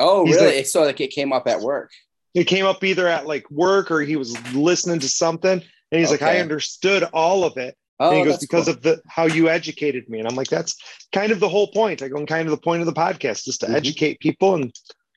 Oh, 0.00 0.24
He's 0.24 0.36
really? 0.36 0.56
Like, 0.56 0.66
so 0.66 0.82
like 0.82 1.00
it 1.00 1.08
came 1.08 1.32
up 1.32 1.46
at 1.48 1.60
work. 1.60 1.90
It 2.34 2.44
came 2.44 2.66
up 2.66 2.84
either 2.84 3.08
at 3.08 3.26
like 3.26 3.50
work 3.50 3.90
or 3.90 4.00
he 4.00 4.16
was 4.16 4.38
listening 4.54 5.00
to 5.00 5.08
something. 5.08 5.62
And 5.90 6.00
he's 6.00 6.12
okay. 6.12 6.24
like, 6.24 6.36
I 6.36 6.40
understood 6.40 7.04
all 7.12 7.44
of 7.44 7.56
it. 7.56 7.76
Oh, 8.00 8.10
and 8.10 8.18
he 8.18 8.24
goes, 8.24 8.38
because 8.38 8.66
cool. 8.66 8.74
of 8.74 8.82
the 8.82 9.02
how 9.08 9.26
you 9.26 9.48
educated 9.48 10.08
me. 10.08 10.20
And 10.20 10.28
I'm 10.28 10.36
like, 10.36 10.48
that's 10.48 10.76
kind 11.12 11.32
of 11.32 11.40
the 11.40 11.48
whole 11.48 11.68
point. 11.68 12.02
I 12.02 12.08
go, 12.08 12.24
kind 12.26 12.46
of 12.46 12.52
the 12.52 12.62
point 12.62 12.80
of 12.80 12.86
the 12.86 12.92
podcast, 12.92 13.48
is 13.48 13.58
to 13.58 13.66
mm-hmm. 13.66 13.74
educate 13.74 14.20
people 14.20 14.54
and 14.54 14.72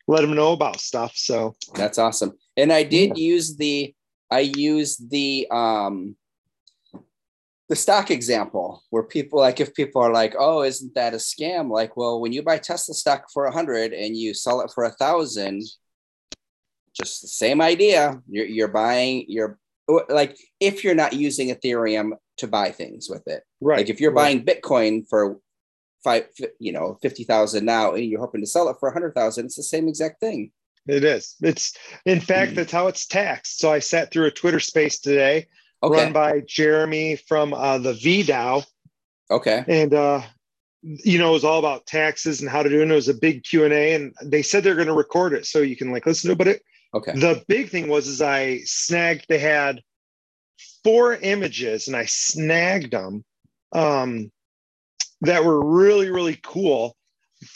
let 0.07 0.21
them 0.21 0.33
know 0.33 0.53
about 0.53 0.79
stuff. 0.79 1.13
So 1.15 1.55
that's 1.75 1.97
awesome. 1.97 2.33
And 2.57 2.73
I 2.73 2.83
did 2.83 3.17
yeah. 3.17 3.23
use 3.23 3.55
the 3.55 3.93
I 4.31 4.39
used 4.39 5.11
the 5.11 5.47
um 5.51 6.15
the 7.71 7.75
stock 7.77 8.11
example 8.11 8.83
where 8.89 9.01
people 9.01 9.39
like 9.39 9.61
if 9.61 9.73
people 9.73 10.01
are 10.01 10.11
like, 10.11 10.35
oh, 10.37 10.61
isn't 10.61 10.93
that 10.93 11.13
a 11.13 11.17
scam? 11.17 11.71
Like, 11.71 11.95
well, 11.95 12.19
when 12.19 12.33
you 12.33 12.43
buy 12.43 12.57
Tesla 12.57 12.93
stock 12.93 13.31
for 13.33 13.45
a 13.45 13.53
hundred 13.53 13.93
and 13.93 14.17
you 14.17 14.33
sell 14.33 14.59
it 14.59 14.71
for 14.75 14.83
a 14.83 14.91
thousand, 14.91 15.63
just 16.93 17.21
the 17.21 17.29
same 17.29 17.61
idea. 17.61 18.21
You're 18.27 18.45
you're 18.45 18.67
buying 18.67 19.23
you're 19.29 19.57
like 20.09 20.37
if 20.59 20.83
you're 20.83 20.95
not 20.95 21.13
using 21.13 21.47
Ethereum 21.47 22.11
to 22.39 22.47
buy 22.47 22.71
things 22.71 23.09
with 23.09 23.25
it. 23.25 23.43
Right. 23.61 23.77
Like 23.77 23.89
if 23.89 24.01
you're 24.01 24.11
right. 24.11 24.43
buying 24.43 24.45
Bitcoin 24.45 25.07
for 25.09 25.39
five, 26.03 26.27
you 26.59 26.73
know, 26.73 26.97
50,000 27.01 27.63
now 27.63 27.93
and 27.93 28.03
you're 28.03 28.19
hoping 28.19 28.41
to 28.41 28.47
sell 28.47 28.67
it 28.67 28.75
for 28.81 28.89
a 28.89 28.93
hundred 28.93 29.15
thousand, 29.15 29.45
it's 29.45 29.55
the 29.55 29.63
same 29.63 29.87
exact 29.87 30.19
thing. 30.19 30.51
It 30.87 31.05
is. 31.05 31.37
It's 31.41 31.77
in 32.05 32.19
fact, 32.19 32.51
mm. 32.51 32.55
that's 32.55 32.73
how 32.73 32.87
it's 32.87 33.07
taxed. 33.07 33.59
So 33.59 33.71
I 33.71 33.79
sat 33.79 34.11
through 34.11 34.25
a 34.25 34.31
Twitter 34.31 34.59
space 34.59 34.99
today 34.99 35.47
okay. 35.83 36.03
run 36.03 36.13
by 36.13 36.41
Jeremy 36.47 37.15
from 37.15 37.53
uh, 37.53 37.77
the 37.77 37.93
VDAO. 37.93 38.65
Okay. 39.29 39.63
And, 39.67 39.93
uh, 39.93 40.21
you 40.81 41.17
know, 41.17 41.29
it 41.29 41.33
was 41.33 41.43
all 41.43 41.59
about 41.59 41.85
taxes 41.85 42.41
and 42.41 42.49
how 42.49 42.63
to 42.63 42.69
do 42.69 42.79
it. 42.79 42.83
And 42.83 42.91
it 42.91 42.95
was 42.95 43.07
a 43.07 43.13
big 43.13 43.43
Q 43.43 43.65
and 43.65 43.73
A, 43.73 43.93
and 43.93 44.13
they 44.23 44.41
said 44.41 44.63
they're 44.63 44.75
going 44.75 44.87
to 44.87 44.93
record 44.93 45.33
it 45.33 45.45
so 45.45 45.59
you 45.59 45.75
can 45.75 45.91
like 45.91 46.05
listen 46.05 46.29
to 46.29 46.33
it. 46.33 46.37
But 46.37 46.47
it, 46.47 46.63
okay. 46.93 47.13
The 47.13 47.43
big 47.47 47.69
thing 47.69 47.87
was 47.87 48.07
is 48.07 48.21
I 48.21 48.59
snagged. 48.65 49.27
They 49.29 49.37
had 49.37 49.81
four 50.83 51.13
images, 51.13 51.87
and 51.87 51.95
I 51.95 52.05
snagged 52.05 52.91
them 52.91 53.23
um, 53.71 54.31
that 55.21 55.45
were 55.45 55.63
really 55.63 56.09
really 56.09 56.39
cool, 56.41 56.97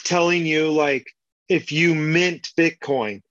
telling 0.04 0.46
you 0.46 0.70
like 0.70 1.06
if 1.48 1.72
you 1.72 1.94
mint 1.94 2.48
Bitcoin, 2.56 3.22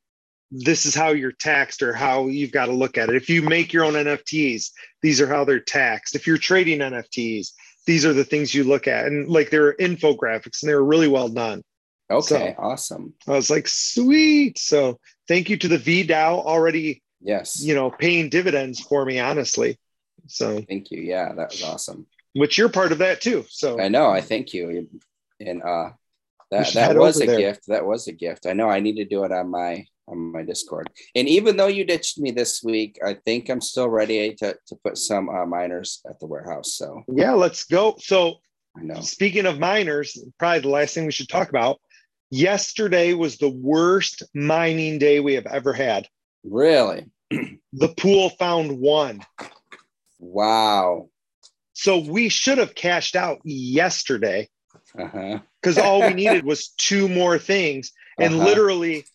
this 0.51 0.85
is 0.85 0.95
how 0.95 1.09
you're 1.09 1.31
taxed 1.31 1.81
or 1.81 1.93
how 1.93 2.27
you've 2.27 2.51
got 2.51 2.67
to 2.67 2.71
look 2.71 2.97
at 2.97 3.09
it. 3.09 3.15
If 3.15 3.29
you 3.29 3.41
make 3.41 3.73
your 3.73 3.83
own 3.83 3.93
NFTs, 3.93 4.71
these 5.01 5.19
are 5.21 5.27
how 5.27 5.43
they're 5.43 5.59
taxed. 5.59 6.15
If 6.15 6.27
you're 6.27 6.37
trading 6.37 6.79
NFTs, 6.79 7.51
these 7.85 8.05
are 8.05 8.13
the 8.13 8.23
things 8.23 8.53
you 8.53 8.63
look 8.63 8.87
at. 8.87 9.05
And 9.05 9.27
like 9.27 9.49
there 9.49 9.67
are 9.67 9.75
infographics 9.75 10.61
and 10.61 10.69
they 10.69 10.75
were 10.75 10.83
really 10.83 11.07
well 11.07 11.29
done. 11.29 11.63
Okay, 12.09 12.55
so 12.57 12.63
awesome. 12.63 13.13
I 13.27 13.31
was 13.31 13.49
like, 13.49 13.67
sweet. 13.67 14.59
So 14.59 14.99
thank 15.27 15.49
you 15.49 15.57
to 15.57 15.67
the 15.67 15.77
VDAO 15.77 16.45
already. 16.45 17.01
Yes. 17.21 17.61
You 17.61 17.73
know, 17.73 17.89
paying 17.89 18.29
dividends 18.29 18.79
for 18.79 19.03
me, 19.05 19.19
honestly. 19.19 19.79
So 20.27 20.61
thank 20.61 20.91
you. 20.91 21.01
Yeah, 21.01 21.33
that 21.33 21.51
was 21.51 21.63
awesome. 21.63 22.05
Which 22.33 22.57
you're 22.57 22.69
part 22.69 22.91
of 22.91 22.99
that 22.99 23.21
too. 23.21 23.45
So 23.49 23.79
I 23.79 23.87
know. 23.87 24.09
I 24.09 24.21
thank 24.21 24.53
you. 24.53 24.87
And 25.39 25.63
uh 25.63 25.89
that 26.51 26.73
that 26.73 26.95
was 26.95 27.21
a 27.21 27.25
there. 27.25 27.37
gift. 27.37 27.67
That 27.67 27.85
was 27.85 28.07
a 28.07 28.11
gift. 28.11 28.45
I 28.45 28.53
know 28.53 28.69
I 28.69 28.79
need 28.79 28.97
to 28.97 29.05
do 29.05 29.23
it 29.23 29.31
on 29.31 29.49
my 29.49 29.85
on 30.07 30.31
my 30.31 30.43
Discord. 30.43 30.89
And 31.15 31.27
even 31.27 31.57
though 31.57 31.67
you 31.67 31.83
ditched 31.85 32.19
me 32.19 32.31
this 32.31 32.63
week, 32.63 32.99
I 33.05 33.15
think 33.25 33.49
I'm 33.49 33.61
still 33.61 33.89
ready 33.89 34.33
to 34.35 34.57
to 34.67 34.75
put 34.83 34.97
some 34.97 35.29
uh, 35.29 35.45
miners 35.45 36.01
at 36.09 36.19
the 36.19 36.27
warehouse. 36.27 36.73
So 36.75 37.03
yeah, 37.07 37.33
let's 37.33 37.65
go. 37.65 37.95
So 37.99 38.35
I 38.77 38.83
know. 38.83 39.01
Speaking 39.01 39.45
of 39.45 39.59
miners, 39.59 40.17
probably 40.37 40.61
the 40.61 40.69
last 40.69 40.93
thing 40.93 41.05
we 41.05 41.11
should 41.11 41.29
talk 41.29 41.49
about. 41.49 41.79
Yesterday 42.31 43.13
was 43.13 43.37
the 43.37 43.49
worst 43.49 44.23
mining 44.33 44.97
day 44.97 45.19
we 45.19 45.35
have 45.35 45.45
ever 45.45 45.73
had. 45.73 46.07
Really? 46.43 47.05
the 47.29 47.93
pool 47.97 48.29
found 48.31 48.79
one. 48.79 49.21
Wow. 50.19 51.09
So 51.73 51.99
we 51.99 52.29
should 52.29 52.57
have 52.57 52.75
cashed 52.75 53.15
out 53.15 53.39
yesterday 53.43 54.49
because 54.95 55.77
uh-huh. 55.77 55.83
all 55.83 56.01
we 56.01 56.13
needed 56.13 56.45
was 56.45 56.69
two 56.69 57.07
more 57.07 57.37
things. 57.37 57.91
And 58.19 58.35
uh-huh. 58.35 58.45
literally, 58.45 59.05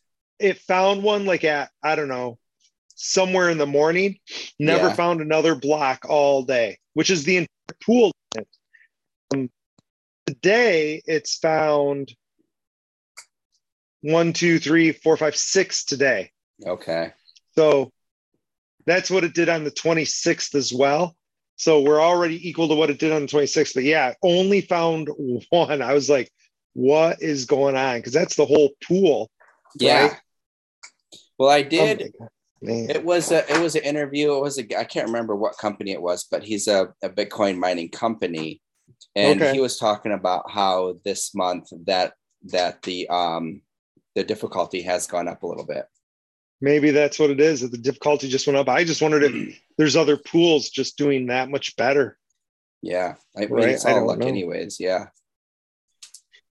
it 0.41 0.59
found 0.59 1.03
one 1.03 1.27
like 1.27 1.45
at, 1.45 1.71
I 1.83 1.97
don't 1.97 2.09
know, 2.09 2.39
somewhere 2.95 3.51
in 3.51 3.59
the 3.59 3.67
morning, 3.67 4.19
never 4.59 4.89
yeah. 4.89 4.95
found 4.95 5.21
another 5.21 5.55
block 5.55 6.07
all 6.09 6.43
day, 6.43 6.79
which 6.95 7.11
is 7.11 7.25
the 7.25 7.39
entire 7.39 7.77
pool. 7.85 8.13
Um, 9.33 9.51
today, 10.27 11.03
it's 11.07 11.37
found 11.39 12.13
one, 14.03 14.33
two, 14.33 14.59
three, 14.59 14.93
four, 14.93 15.17
five, 15.17 15.37
six 15.37 15.85
today. 15.85 16.31
Okay. 16.67 17.13
So 17.57 17.91
that's 18.87 19.11
what 19.11 19.25
it 19.25 19.35
did 19.35 19.49
on 19.49 19.65
the 19.65 19.71
26th 19.71 20.55
as 20.55 20.73
well. 20.73 21.17
So 21.57 21.83
we're 21.83 22.01
already 22.01 22.49
equal 22.49 22.69
to 22.69 22.75
what 22.75 22.89
it 22.89 22.99
did 22.99 23.13
on 23.13 23.23
the 23.23 23.29
26th. 23.29 23.75
But 23.75 23.85
yeah, 23.85 24.15
only 24.23 24.63
found 24.63 25.09
one. 25.51 25.83
I 25.83 25.93
was 25.93 26.09
like, 26.09 26.31
what 26.73 27.21
is 27.21 27.45
going 27.45 27.77
on? 27.77 27.99
Because 27.99 28.13
that's 28.13 28.37
the 28.37 28.47
whole 28.47 28.71
pool. 28.87 29.31
Yeah. 29.79 30.09
Right? 30.09 30.21
Well, 31.41 31.49
I 31.49 31.63
did. 31.63 32.13
Oh 32.21 32.29
it 32.63 33.03
was 33.03 33.33
a 33.33 33.51
it 33.51 33.59
was 33.59 33.75
an 33.75 33.83
interview. 33.83 34.35
It 34.35 34.41
was 34.43 34.59
a 34.59 34.79
I 34.79 34.85
can't 34.85 35.07
remember 35.07 35.35
what 35.35 35.57
company 35.57 35.93
it 35.93 36.03
was, 36.03 36.25
but 36.31 36.43
he's 36.45 36.69
a, 36.69 36.93
a 37.03 37.09
Bitcoin 37.09 37.57
mining 37.57 37.89
company, 37.89 38.61
and 39.17 39.41
okay. 39.41 39.55
he 39.55 39.61
was 39.61 39.79
talking 39.79 40.13
about 40.13 40.51
how 40.51 40.99
this 41.03 41.35
month 41.35 41.71
that 41.87 42.13
that 42.51 42.83
the 42.83 43.09
um 43.09 43.63
the 44.15 44.23
difficulty 44.23 44.83
has 44.83 45.07
gone 45.07 45.29
up 45.29 45.43
a 45.43 45.47
little 45.47 45.67
bit 45.67 45.87
maybe 46.61 46.91
that's 46.91 47.19
what 47.19 47.31
it 47.31 47.41
is 47.41 47.61
that 47.61 47.71
the 47.71 47.79
difficulty 47.79 48.29
just 48.29 48.47
went 48.47 48.57
up 48.57 48.69
i 48.69 48.83
just 48.83 49.03
wondered 49.03 49.23
if 49.23 49.61
there's 49.79 49.97
other 49.97 50.17
pools 50.17 50.71
just 50.71 50.97
doing 50.97 51.27
that 51.27 51.51
much 51.51 51.77
better 51.77 52.19
yeah 52.83 53.15
i 53.37 53.41
mean 53.41 53.51
right? 53.51 53.69
it's 53.71 53.85
all 53.85 54.07
luck 54.07 54.19
know. 54.19 54.27
anyways 54.27 54.79
yeah 54.81 55.07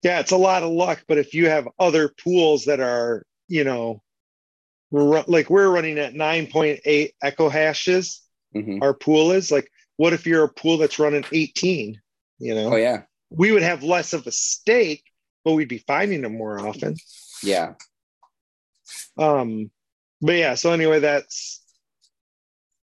yeah 0.03 0.21
it's 0.21 0.33
a 0.33 0.37
lot 0.37 0.63
of 0.63 0.71
luck 0.71 1.03
but 1.09 1.19
if 1.19 1.35
you 1.35 1.49
have 1.49 1.69
other 1.79 2.11
pools 2.23 2.67
that 2.67 2.81
are 2.81 3.25
you 3.49 3.65
know 3.65 4.03
like 4.91 5.51
we're 5.51 5.71
running 5.71 5.99
at 5.99 6.15
9.8 6.15 7.11
exahashes 7.23 8.21
mm-hmm. 8.55 8.83
our 8.83 8.95
pool 8.95 9.33
is 9.33 9.51
like 9.51 9.71
what 9.97 10.13
if 10.13 10.27
you're 10.27 10.45
a 10.45 10.49
pool 10.49 10.79
that's 10.79 10.99
running 10.99 11.25
18 11.33 12.01
you 12.39 12.55
know 12.55 12.73
oh 12.73 12.77
yeah 12.77 13.03
we 13.31 13.53
would 13.53 13.63
have 13.63 13.83
less 13.83 14.13
of 14.15 14.27
a 14.27 14.33
stake 14.33 15.05
but 15.45 15.53
we'd 15.53 15.69
be 15.69 15.85
finding 15.87 16.23
them 16.23 16.39
more 16.39 16.59
often 16.67 16.97
yeah 17.43 17.75
um 19.19 19.71
but 20.21 20.37
yeah, 20.37 20.55
so 20.55 20.73
anyway, 20.73 21.01
that's 21.01 21.63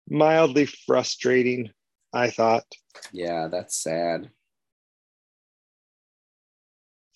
mildly 0.07 0.65
frustrating, 0.65 1.71
I 2.13 2.29
thought. 2.29 2.63
Yeah, 3.11 3.47
that's 3.47 3.75
sad. 3.75 4.29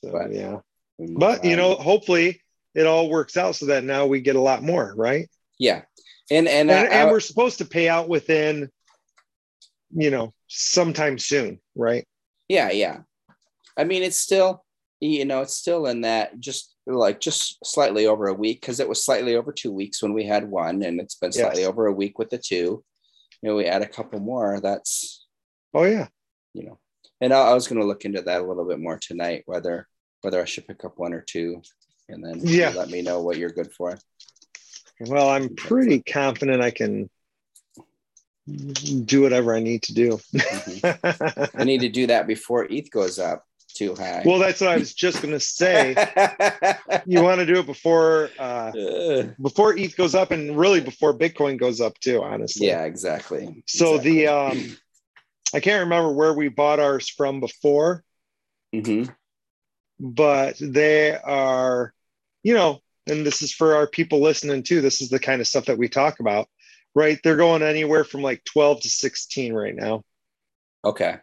So, 0.03 0.11
but 0.11 0.33
yeah. 0.33 0.59
But 0.99 1.45
you 1.45 1.55
know, 1.55 1.75
hopefully 1.75 2.41
it 2.75 2.85
all 2.85 3.09
works 3.09 3.37
out 3.37 3.55
so 3.55 3.67
that 3.67 3.83
now 3.83 4.05
we 4.05 4.21
get 4.21 4.35
a 4.35 4.41
lot 4.41 4.63
more, 4.63 4.93
right? 4.95 5.29
Yeah. 5.57 5.81
And 6.31 6.47
and 6.47 6.69
and, 6.69 6.87
uh, 6.87 6.91
and 6.91 7.09
we're 7.09 7.19
supposed 7.19 7.57
to 7.57 7.65
pay 7.65 7.89
out 7.89 8.07
within 8.07 8.69
you 9.91 10.11
know, 10.11 10.33
sometime 10.47 11.17
soon, 11.17 11.59
right? 11.75 12.05
Yeah, 12.47 12.71
yeah. 12.71 12.99
I 13.77 13.83
mean, 13.83 14.03
it's 14.03 14.19
still 14.19 14.63
you 14.99 15.23
know, 15.23 15.41
it's 15.41 15.55
still 15.55 15.85
in 15.85 16.01
that 16.01 16.39
just 16.39 16.75
like 16.85 17.21
just 17.21 17.57
slightly 17.65 18.05
over 18.05 18.27
a 18.27 18.33
week 18.33 18.59
because 18.59 18.79
it 18.79 18.89
was 18.89 19.03
slightly 19.03 19.35
over 19.35 19.53
two 19.53 19.71
weeks 19.71 20.03
when 20.03 20.13
we 20.13 20.25
had 20.25 20.49
one, 20.49 20.83
and 20.83 20.99
it's 20.99 21.15
been 21.15 21.31
slightly 21.31 21.61
yes. 21.61 21.69
over 21.69 21.87
a 21.87 21.93
week 21.93 22.19
with 22.19 22.29
the 22.29 22.37
two. 22.37 22.83
You 23.41 23.49
know, 23.49 23.55
we 23.55 23.65
add 23.65 23.81
a 23.81 23.87
couple 23.87 24.19
more. 24.19 24.59
That's 24.59 25.25
oh 25.73 25.85
yeah, 25.85 26.07
you 26.53 26.63
know. 26.63 26.79
And 27.21 27.33
I, 27.33 27.49
I 27.49 27.53
was 27.53 27.67
going 27.67 27.79
to 27.79 27.87
look 27.87 28.05
into 28.05 28.21
that 28.21 28.41
a 28.41 28.45
little 28.45 28.65
bit 28.65 28.79
more 28.79 28.97
tonight, 28.97 29.43
whether 29.45 29.87
whether 30.21 30.41
I 30.41 30.45
should 30.45 30.67
pick 30.67 30.83
up 30.83 30.97
one 30.97 31.13
or 31.13 31.21
two, 31.21 31.61
and 32.09 32.23
then 32.23 32.39
yeah, 32.43 32.69
let 32.75 32.89
me 32.89 33.01
know 33.01 33.21
what 33.21 33.37
you're 33.37 33.51
good 33.51 33.71
for. 33.71 33.97
Well, 34.99 35.29
I'm 35.29 35.55
pretty 35.55 36.01
confident 36.01 36.61
I 36.61 36.71
can 36.71 37.09
do 39.05 39.21
whatever 39.21 39.53
I 39.55 39.59
need 39.59 39.83
to 39.83 39.93
do. 39.93 40.19
I 41.55 41.63
need 41.63 41.81
to 41.81 41.89
do 41.89 42.07
that 42.07 42.25
before 42.27 42.65
ETH 42.69 42.89
goes 42.91 43.19
up 43.19 43.45
too 43.75 43.95
high. 43.95 44.23
well, 44.25 44.39
that's 44.39 44.59
what 44.59 44.71
I 44.71 44.77
was 44.77 44.93
just 44.93 45.21
going 45.21 45.33
to 45.33 45.39
say. 45.39 45.91
you 47.05 47.21
want 47.21 47.39
to 47.39 47.45
do 47.45 47.59
it 47.59 47.65
before 47.65 48.29
uh, 48.39 48.71
before 49.41 49.77
ETH 49.77 49.95
goes 49.95 50.15
up, 50.15 50.31
and 50.31 50.57
really 50.57 50.81
before 50.81 51.17
Bitcoin 51.17 51.57
goes 51.57 51.79
up 51.79 51.97
too. 51.99 52.21
Honestly, 52.23 52.67
yeah, 52.67 52.83
exactly. 52.83 53.63
So 53.67 53.95
exactly. 53.95 54.11
the 54.11 54.27
um, 54.27 54.77
I 55.53 55.59
can't 55.59 55.83
remember 55.83 56.11
where 56.11 56.33
we 56.33 56.49
bought 56.49 56.79
ours 56.79 57.07
from 57.09 57.39
before, 57.39 58.03
Mhm. 58.73 59.13
but 59.99 60.57
they 60.59 61.15
are, 61.15 61.93
you 62.43 62.53
know, 62.53 62.79
and 63.07 63.25
this 63.25 63.41
is 63.41 63.51
for 63.53 63.75
our 63.75 63.87
people 63.87 64.21
listening 64.21 64.63
too. 64.63 64.81
This 64.81 65.01
is 65.01 65.09
the 65.09 65.19
kind 65.19 65.41
of 65.41 65.47
stuff 65.47 65.65
that 65.65 65.77
we 65.77 65.89
talk 65.89 66.19
about, 66.19 66.47
right? 66.95 67.19
They're 67.23 67.35
going 67.37 67.61
anywhere 67.63 68.03
from 68.03 68.21
like 68.21 68.43
12 68.45 68.81
to 68.81 68.89
16 68.89 69.53
right 69.53 69.75
now. 69.75 70.03
okay, 70.85 71.17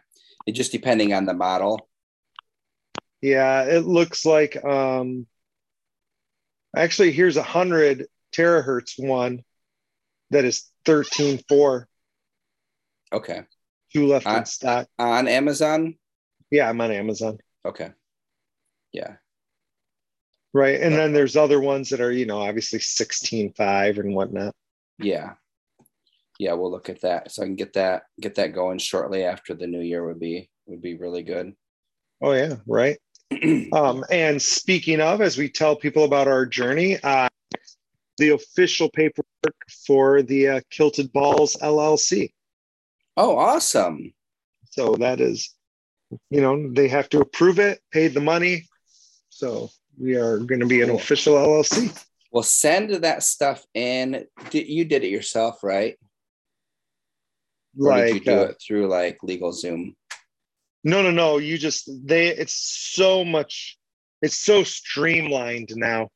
it 0.45 0.51
just 0.53 0.71
depending 0.71 1.13
on 1.13 1.25
the 1.25 1.33
model. 1.33 1.89
Yeah, 3.21 3.63
it 3.63 3.85
looks 3.85 4.25
like 4.25 4.63
um 4.63 5.25
actually 6.75 7.11
here's 7.11 7.37
a 7.37 7.43
hundred 7.43 8.05
terahash 8.33 8.93
one 8.97 9.43
that 10.29 10.45
is 10.45 10.69
13.4, 10.85 11.85
Okay, 13.13 13.43
two 13.93 14.05
left 14.07 14.27
on, 14.27 14.39
in 14.39 14.45
stock. 14.45 14.87
on 14.99 15.27
Amazon. 15.27 15.95
Yeah, 16.51 16.69
I'm 16.69 16.79
on 16.81 16.91
Amazon. 16.91 17.39
Okay, 17.65 17.91
yeah, 18.91 19.15
Right. 20.57 20.81
And 20.81 20.95
then 20.95 21.13
there's 21.13 21.35
other 21.35 21.61
ones 21.61 21.89
that 21.89 22.01
are, 22.01 22.11
you 22.11 22.25
know, 22.25 22.41
obviously 22.41 22.79
16.5 22.79 23.99
and 23.99 24.15
whatnot. 24.15 24.55
yeah, 24.97 25.33
yeah. 26.39 26.53
We'll 26.53 26.71
look 26.71 26.89
at 26.89 27.01
that. 27.01 27.31
So 27.31 27.43
I 27.43 27.45
can 27.45 27.53
get 27.55 27.73
that 27.73 28.05
get 28.19 28.33
that 28.35 28.55
going 28.55 28.79
shortly 28.79 29.23
after 29.23 29.53
the 29.53 29.67
new 29.67 29.81
year 29.81 30.03
would 30.07 30.19
be 30.19 30.49
would 30.65 30.81
be 30.81 30.97
really 30.97 31.21
good. 31.21 31.53
Oh 32.23 32.31
yeah, 32.31 32.55
right. 32.65 32.97
Um, 33.71 34.03
and 34.09 34.41
speaking 34.41 34.99
of, 34.99 35.21
as 35.21 35.37
we 35.37 35.47
tell 35.47 35.75
people 35.75 36.05
about 36.05 36.27
our 36.27 36.47
journey, 36.47 36.97
uh, 37.03 37.29
the 38.17 38.29
official 38.29 38.89
paperwork 38.89 39.61
for 39.85 40.23
the 40.23 40.47
uh, 40.47 40.61
Kilted 40.71 41.13
Balls 41.13 41.55
LLC. 41.61 42.31
oh, 43.15 43.37
awesome. 43.37 44.11
So 44.71 44.95
that 44.95 45.21
is, 45.21 45.53
you 46.31 46.41
know, 46.41 46.73
they 46.73 46.87
have 46.87 47.09
to 47.09 47.19
approve 47.19 47.59
it, 47.59 47.79
paid 47.91 48.15
the 48.15 48.21
money. 48.21 48.67
So 49.29 49.69
we 49.99 50.15
are 50.15 50.37
going 50.39 50.59
to 50.59 50.65
be 50.67 50.81
an 50.81 50.89
official 50.89 51.35
LLC. 51.35 52.05
Well, 52.31 52.43
send 52.43 52.91
that 52.91 53.23
stuff 53.23 53.63
in. 53.73 54.25
You 54.51 54.85
did 54.85 55.03
it 55.03 55.09
yourself, 55.09 55.63
right? 55.63 55.97
Or 57.79 57.95
did 57.95 58.15
you 58.15 58.19
do 58.19 58.31
uh, 58.31 58.43
it 58.43 58.57
through 58.65 58.87
like 58.87 59.17
Legal 59.23 59.51
Zoom? 59.51 59.95
no, 60.83 61.01
no, 61.01 61.11
no. 61.11 61.37
You 61.37 61.57
just 61.57 61.89
they. 62.05 62.27
It's 62.27 62.53
so 62.53 63.23
much. 63.25 63.77
It's 64.21 64.37
so 64.37 64.63
streamlined 64.63 65.69
now. 65.75 66.09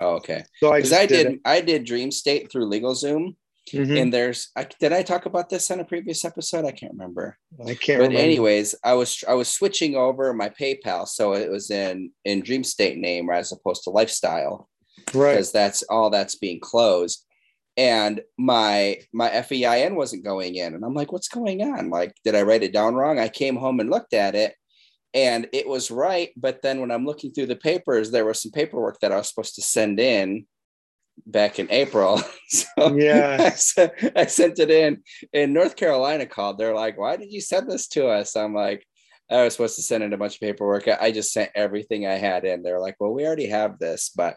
Oh, 0.00 0.16
okay. 0.16 0.44
So 0.56 0.72
I 0.72 0.78
Because 0.78 0.90
just 0.90 1.02
I 1.02 1.06
did, 1.06 1.26
it. 1.26 1.40
I 1.44 1.60
did 1.60 1.84
Dream 1.84 2.10
State 2.10 2.50
through 2.50 2.66
Legal 2.66 2.94
Zoom, 2.94 3.36
Mhm. 3.72 4.00
and 4.00 4.12
there's 4.14 4.50
I, 4.56 4.66
did 4.78 4.92
I 4.92 5.02
talk 5.02 5.26
about 5.26 5.48
this 5.48 5.70
on 5.70 5.80
a 5.80 5.84
previous 5.84 6.24
episode? 6.24 6.64
I 6.64 6.70
can't 6.72 6.92
remember. 6.92 7.36
I 7.60 7.74
can't 7.74 8.00
But 8.00 8.08
remember. 8.08 8.18
anyways, 8.18 8.74
I 8.84 8.94
was 8.94 9.24
I 9.26 9.34
was 9.34 9.48
switching 9.48 9.96
over 9.96 10.32
my 10.32 10.48
PayPal, 10.50 11.06
so 11.08 11.34
it 11.34 11.50
was 11.50 11.70
in 11.70 12.10
in 12.24 12.42
Dream 12.42 12.62
State 12.64 12.98
name 12.98 13.28
as 13.30 13.52
opposed 13.52 13.84
to 13.84 13.90
Lifestyle 13.90 14.68
right. 15.14 15.32
because 15.32 15.52
that's 15.52 15.82
all 15.84 16.10
that's 16.10 16.36
being 16.36 16.60
closed. 16.60 17.24
And 17.76 18.22
my 18.38 18.98
my 19.12 19.28
FEIN 19.42 19.96
wasn't 19.96 20.24
going 20.24 20.54
in, 20.54 20.74
and 20.74 20.84
I'm 20.84 20.94
like, 20.94 21.12
what's 21.12 21.28
going 21.28 21.60
on? 21.62 21.90
Like, 21.90 22.14
did 22.24 22.34
I 22.34 22.42
write 22.42 22.62
it 22.62 22.72
down 22.72 22.94
wrong? 22.94 23.18
I 23.18 23.28
came 23.28 23.56
home 23.56 23.80
and 23.80 23.90
looked 23.90 24.14
at 24.14 24.34
it, 24.34 24.54
and 25.12 25.46
it 25.52 25.68
was 25.68 25.90
right. 25.90 26.30
But 26.36 26.62
then 26.62 26.80
when 26.80 26.90
I'm 26.90 27.04
looking 27.04 27.32
through 27.32 27.46
the 27.46 27.56
papers, 27.56 28.10
there 28.10 28.24
was 28.24 28.40
some 28.40 28.52
paperwork 28.52 29.00
that 29.00 29.12
I 29.12 29.16
was 29.16 29.28
supposed 29.28 29.56
to 29.56 29.62
send 29.62 30.00
in 30.00 30.46
back 31.24 31.58
in 31.58 31.70
April. 31.70 32.20
so 32.48 32.96
Yeah. 32.96 33.36
I 33.40 33.50
sent, 33.50 33.92
I 34.16 34.26
sent 34.26 34.58
it 34.58 34.70
in, 34.70 35.02
and 35.32 35.54
North 35.54 35.76
Carolina 35.76 36.26
called. 36.26 36.58
They're 36.58 36.74
like, 36.74 36.98
"Why 36.98 37.16
did 37.16 37.32
you 37.32 37.40
send 37.40 37.70
this 37.70 37.88
to 37.88 38.08
us?" 38.08 38.36
I'm 38.36 38.54
like, 38.54 38.86
"I 39.30 39.42
was 39.44 39.54
supposed 39.54 39.76
to 39.76 39.82
send 39.82 40.04
in 40.04 40.12
a 40.12 40.16
bunch 40.18 40.34
of 40.34 40.40
paperwork. 40.40 40.88
I 40.88 41.10
just 41.12 41.32
sent 41.32 41.50
everything 41.54 42.06
I 42.06 42.14
had 42.14 42.44
in." 42.44 42.62
They're 42.62 42.80
like, 42.80 42.96
"Well, 43.00 43.12
we 43.12 43.26
already 43.26 43.46
have 43.48 43.78
this, 43.78 44.10
but 44.14 44.36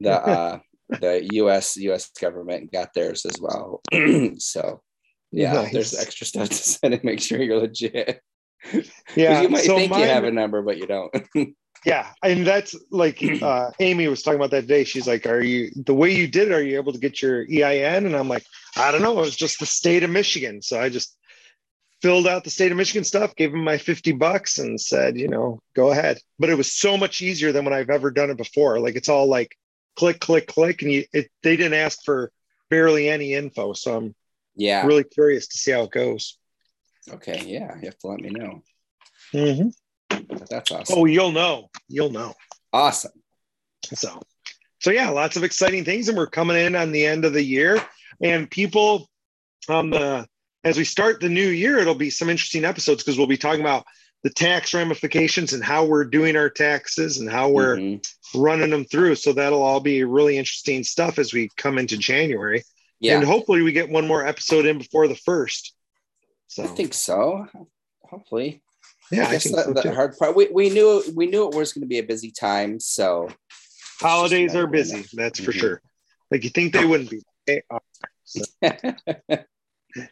the 0.00 0.12
uh, 0.26 0.58
the 1.00 1.28
U.S. 1.34 1.76
U.S. 1.76 2.10
government 2.20 2.72
got 2.72 2.94
theirs 2.94 3.24
as 3.26 3.38
well." 3.40 3.82
so. 4.38 4.82
Yeah, 5.30 5.52
Nice. 5.52 5.72
there's 5.74 5.94
extra 5.98 6.26
stuff 6.26 6.48
to 6.48 6.54
send 6.54 6.94
and 6.94 7.04
make 7.04 7.20
sure 7.20 7.42
you're 7.42 7.58
legit. 7.60 8.22
Yeah. 9.14 9.42
you 9.42 9.50
might 9.50 9.64
so 9.64 9.76
think 9.76 9.92
you 9.94 10.02
have 10.04 10.24
a 10.24 10.30
number, 10.32 10.62
but 10.62 10.78
you 10.78 10.86
don't. 10.86 11.14
Yeah, 11.84 12.06
and 12.22 12.46
that's 12.46 12.74
like 12.90 13.22
uh, 13.42 13.70
Amy 13.80 14.08
was 14.08 14.22
talking 14.22 14.38
about 14.38 14.50
that 14.50 14.62
today. 14.62 14.84
She's 14.84 15.06
like, 15.06 15.26
"Are 15.26 15.40
you 15.40 15.70
the 15.74 15.94
way 15.94 16.14
you 16.14 16.26
did 16.26 16.48
it? 16.48 16.54
Are 16.54 16.62
you 16.62 16.76
able 16.76 16.92
to 16.92 16.98
get 16.98 17.22
your 17.22 17.42
EIN?" 17.42 18.06
And 18.06 18.16
I'm 18.16 18.28
like, 18.28 18.44
"I 18.76 18.90
don't 18.90 19.02
know. 19.02 19.18
It 19.18 19.22
was 19.22 19.36
just 19.36 19.60
the 19.60 19.66
state 19.66 20.02
of 20.02 20.10
Michigan." 20.10 20.62
So 20.62 20.80
I 20.80 20.88
just 20.88 21.16
filled 22.02 22.26
out 22.26 22.44
the 22.44 22.50
state 22.50 22.70
of 22.70 22.76
Michigan 22.78 23.04
stuff, 23.04 23.34
gave 23.34 23.50
them 23.50 23.64
my 23.64 23.76
50 23.78 24.12
bucks, 24.12 24.58
and 24.58 24.80
said, 24.80 25.18
"You 25.18 25.28
know, 25.28 25.60
go 25.74 25.90
ahead." 25.90 26.18
But 26.38 26.50
it 26.50 26.56
was 26.56 26.72
so 26.72 26.96
much 26.96 27.22
easier 27.22 27.52
than 27.52 27.64
when 27.64 27.74
I've 27.74 27.90
ever 27.90 28.10
done 28.10 28.30
it 28.30 28.36
before. 28.36 28.80
Like 28.80 28.96
it's 28.96 29.08
all 29.08 29.26
like 29.26 29.56
click, 29.96 30.20
click, 30.20 30.46
click, 30.46 30.82
and 30.82 30.92
you 30.92 31.04
it, 31.12 31.30
they 31.42 31.56
didn't 31.56 31.74
ask 31.74 31.98
for 32.04 32.32
barely 32.70 33.08
any 33.08 33.34
info. 33.34 33.72
So 33.72 33.96
I'm 33.96 34.14
yeah. 34.56 34.84
really 34.86 35.04
curious 35.04 35.46
to 35.48 35.58
see 35.58 35.72
how 35.72 35.82
it 35.82 35.90
goes. 35.90 36.38
Okay. 37.10 37.42
Yeah. 37.46 37.74
You 37.76 37.86
have 37.86 37.98
to 37.98 38.08
let 38.08 38.20
me 38.20 38.30
know. 38.30 38.62
Mhm. 39.32 39.72
That's 40.10 40.70
awesome. 40.70 40.98
Oh, 40.98 41.04
you'll 41.04 41.32
know. 41.32 41.70
You'll 41.88 42.10
know. 42.10 42.34
awesome. 42.72 43.12
So, 43.94 44.20
so 44.80 44.90
yeah, 44.90 45.08
lots 45.10 45.36
of 45.36 45.44
exciting 45.44 45.84
things, 45.84 46.08
and 46.08 46.16
we're 46.18 46.26
coming 46.26 46.56
in 46.56 46.74
on 46.76 46.92
the 46.92 47.06
end 47.06 47.24
of 47.24 47.32
the 47.32 47.42
year, 47.42 47.80
and 48.22 48.50
people, 48.50 49.08
um, 49.68 49.90
the 49.90 50.26
as 50.64 50.76
we 50.76 50.84
start 50.84 51.20
the 51.20 51.28
new 51.28 51.48
year, 51.48 51.78
it'll 51.78 51.94
be 51.94 52.10
some 52.10 52.28
interesting 52.28 52.64
episodes 52.64 53.02
because 53.02 53.16
we'll 53.16 53.26
be 53.28 53.36
talking 53.38 53.60
about 53.60 53.84
the 54.24 54.30
tax 54.30 54.74
ramifications 54.74 55.52
and 55.52 55.62
how 55.62 55.84
we're 55.84 56.04
doing 56.04 56.36
our 56.36 56.50
taxes 56.50 57.18
and 57.18 57.30
how 57.30 57.48
we're 57.48 57.76
Mhm. 57.76 58.04
running 58.34 58.70
them 58.70 58.84
through. 58.84 59.14
So 59.14 59.32
that'll 59.32 59.62
all 59.62 59.78
be 59.80 60.02
really 60.02 60.36
interesting 60.36 60.82
stuff 60.82 61.18
as 61.20 61.32
we 61.32 61.48
come 61.56 61.78
into 61.78 61.96
January, 61.96 62.64
Yeah. 62.98 63.16
and 63.16 63.24
hopefully 63.24 63.62
we 63.62 63.70
get 63.72 63.88
one 63.88 64.06
more 64.08 64.26
episode 64.26 64.66
in 64.66 64.78
before 64.78 65.06
the 65.06 65.14
first. 65.14 65.72
So 66.48 66.64
I 66.64 66.66
think 66.66 66.92
so. 66.94 67.46
Hopefully. 68.02 68.60
Yeah, 69.10 69.24
I 69.24 69.28
I, 69.28 69.32
guess 69.32 69.44
think 69.44 69.56
the, 69.56 69.62
so 69.64 69.72
the 69.72 69.94
hard 69.94 70.16
part 70.18 70.36
we, 70.36 70.48
we 70.52 70.70
knew 70.70 71.02
we 71.14 71.26
knew 71.26 71.48
it 71.48 71.54
was 71.54 71.72
going 71.72 71.82
to 71.82 71.88
be 71.88 71.98
a 71.98 72.02
busy 72.02 72.30
time. 72.30 72.78
So 72.80 73.28
Holidays 74.00 74.54
are 74.54 74.66
busy, 74.66 74.96
one. 74.96 75.04
that's 75.14 75.40
for 75.40 75.52
Mhm. 75.52 75.58
sure. 75.60 75.82
Like 76.30 76.44
you 76.44 76.50
think 76.50 76.72
they 76.72 76.84
wouldn't 76.84 77.10
be. 77.10 77.22
They 77.46 77.62
are. 77.70 77.80
Mm-hmm. 78.64 79.34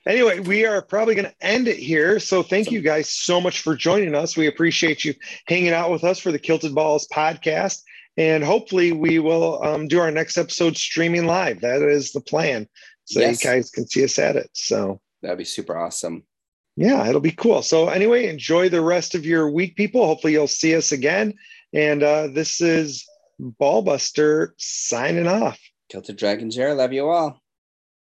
Anyway, 0.07 0.41
we 0.41 0.65
are 0.65 0.81
probably 0.83 1.15
going 1.15 1.27
to 1.29 1.35
end 1.47 1.69
it 1.69 1.77
here. 1.77 2.19
So 2.19 2.43
thank 2.43 2.71
you 2.73 2.81
guys 2.81 3.09
so 3.11 3.41
much 3.41 3.61
for 3.61 3.77
joining 3.77 4.15
us. 4.17 4.37
We 4.37 4.47
appreciate 4.49 5.05
you 5.05 5.15
hanging 5.47 5.73
out 5.73 5.91
with 5.93 6.03
us 6.03 6.19
for 6.19 6.33
the 6.33 6.39
Kilted 6.39 6.75
Balls 6.75 7.07
podcast. 7.13 7.83
And 8.17 8.43
hopefully 8.43 8.93
we 8.93 9.19
will 9.19 9.63
um, 9.63 9.87
do 9.87 10.01
our 10.01 10.11
next 10.11 10.39
episode 10.39 10.77
streaming 10.77 11.27
live. 11.27 11.61
That 11.61 11.83
is 11.83 12.11
the 12.13 12.23
plan. 12.23 12.67
So 13.05 13.21
Yes. 13.21 13.45
you 13.45 13.51
guys 13.51 13.71
can 13.71 13.87
see 13.87 14.03
us 14.03 14.19
at 14.19 14.35
it. 14.37 14.49
So 14.55 15.01
That'd 15.23 15.39
be 15.39 15.45
super 15.45 15.77
awesome. 15.77 16.25
Yeah, 16.77 17.09
it'll 17.09 17.21
be 17.21 17.33
cool. 17.33 17.63
So 17.63 17.89
anyway, 17.89 18.29
enjoy 18.29 18.69
the 18.69 18.83
rest 18.83 19.15
of 19.15 19.25
your 19.25 19.51
week, 19.51 19.77
people. 19.77 20.05
Hopefully 20.05 20.35
you'll 20.35 20.47
see 20.47 20.77
us 20.77 20.93
again. 20.93 21.35
And 21.73 22.03
uh, 22.03 22.29
this 22.29 22.61
is 22.61 23.07
Ballbuster 23.41 24.51
signing 24.59 25.27
off. 25.27 25.59
Kilted 25.91 26.17
Dragons 26.17 26.55
here. 26.55 26.73
Love 26.75 26.93
you 26.93 27.09
all. 27.09 27.41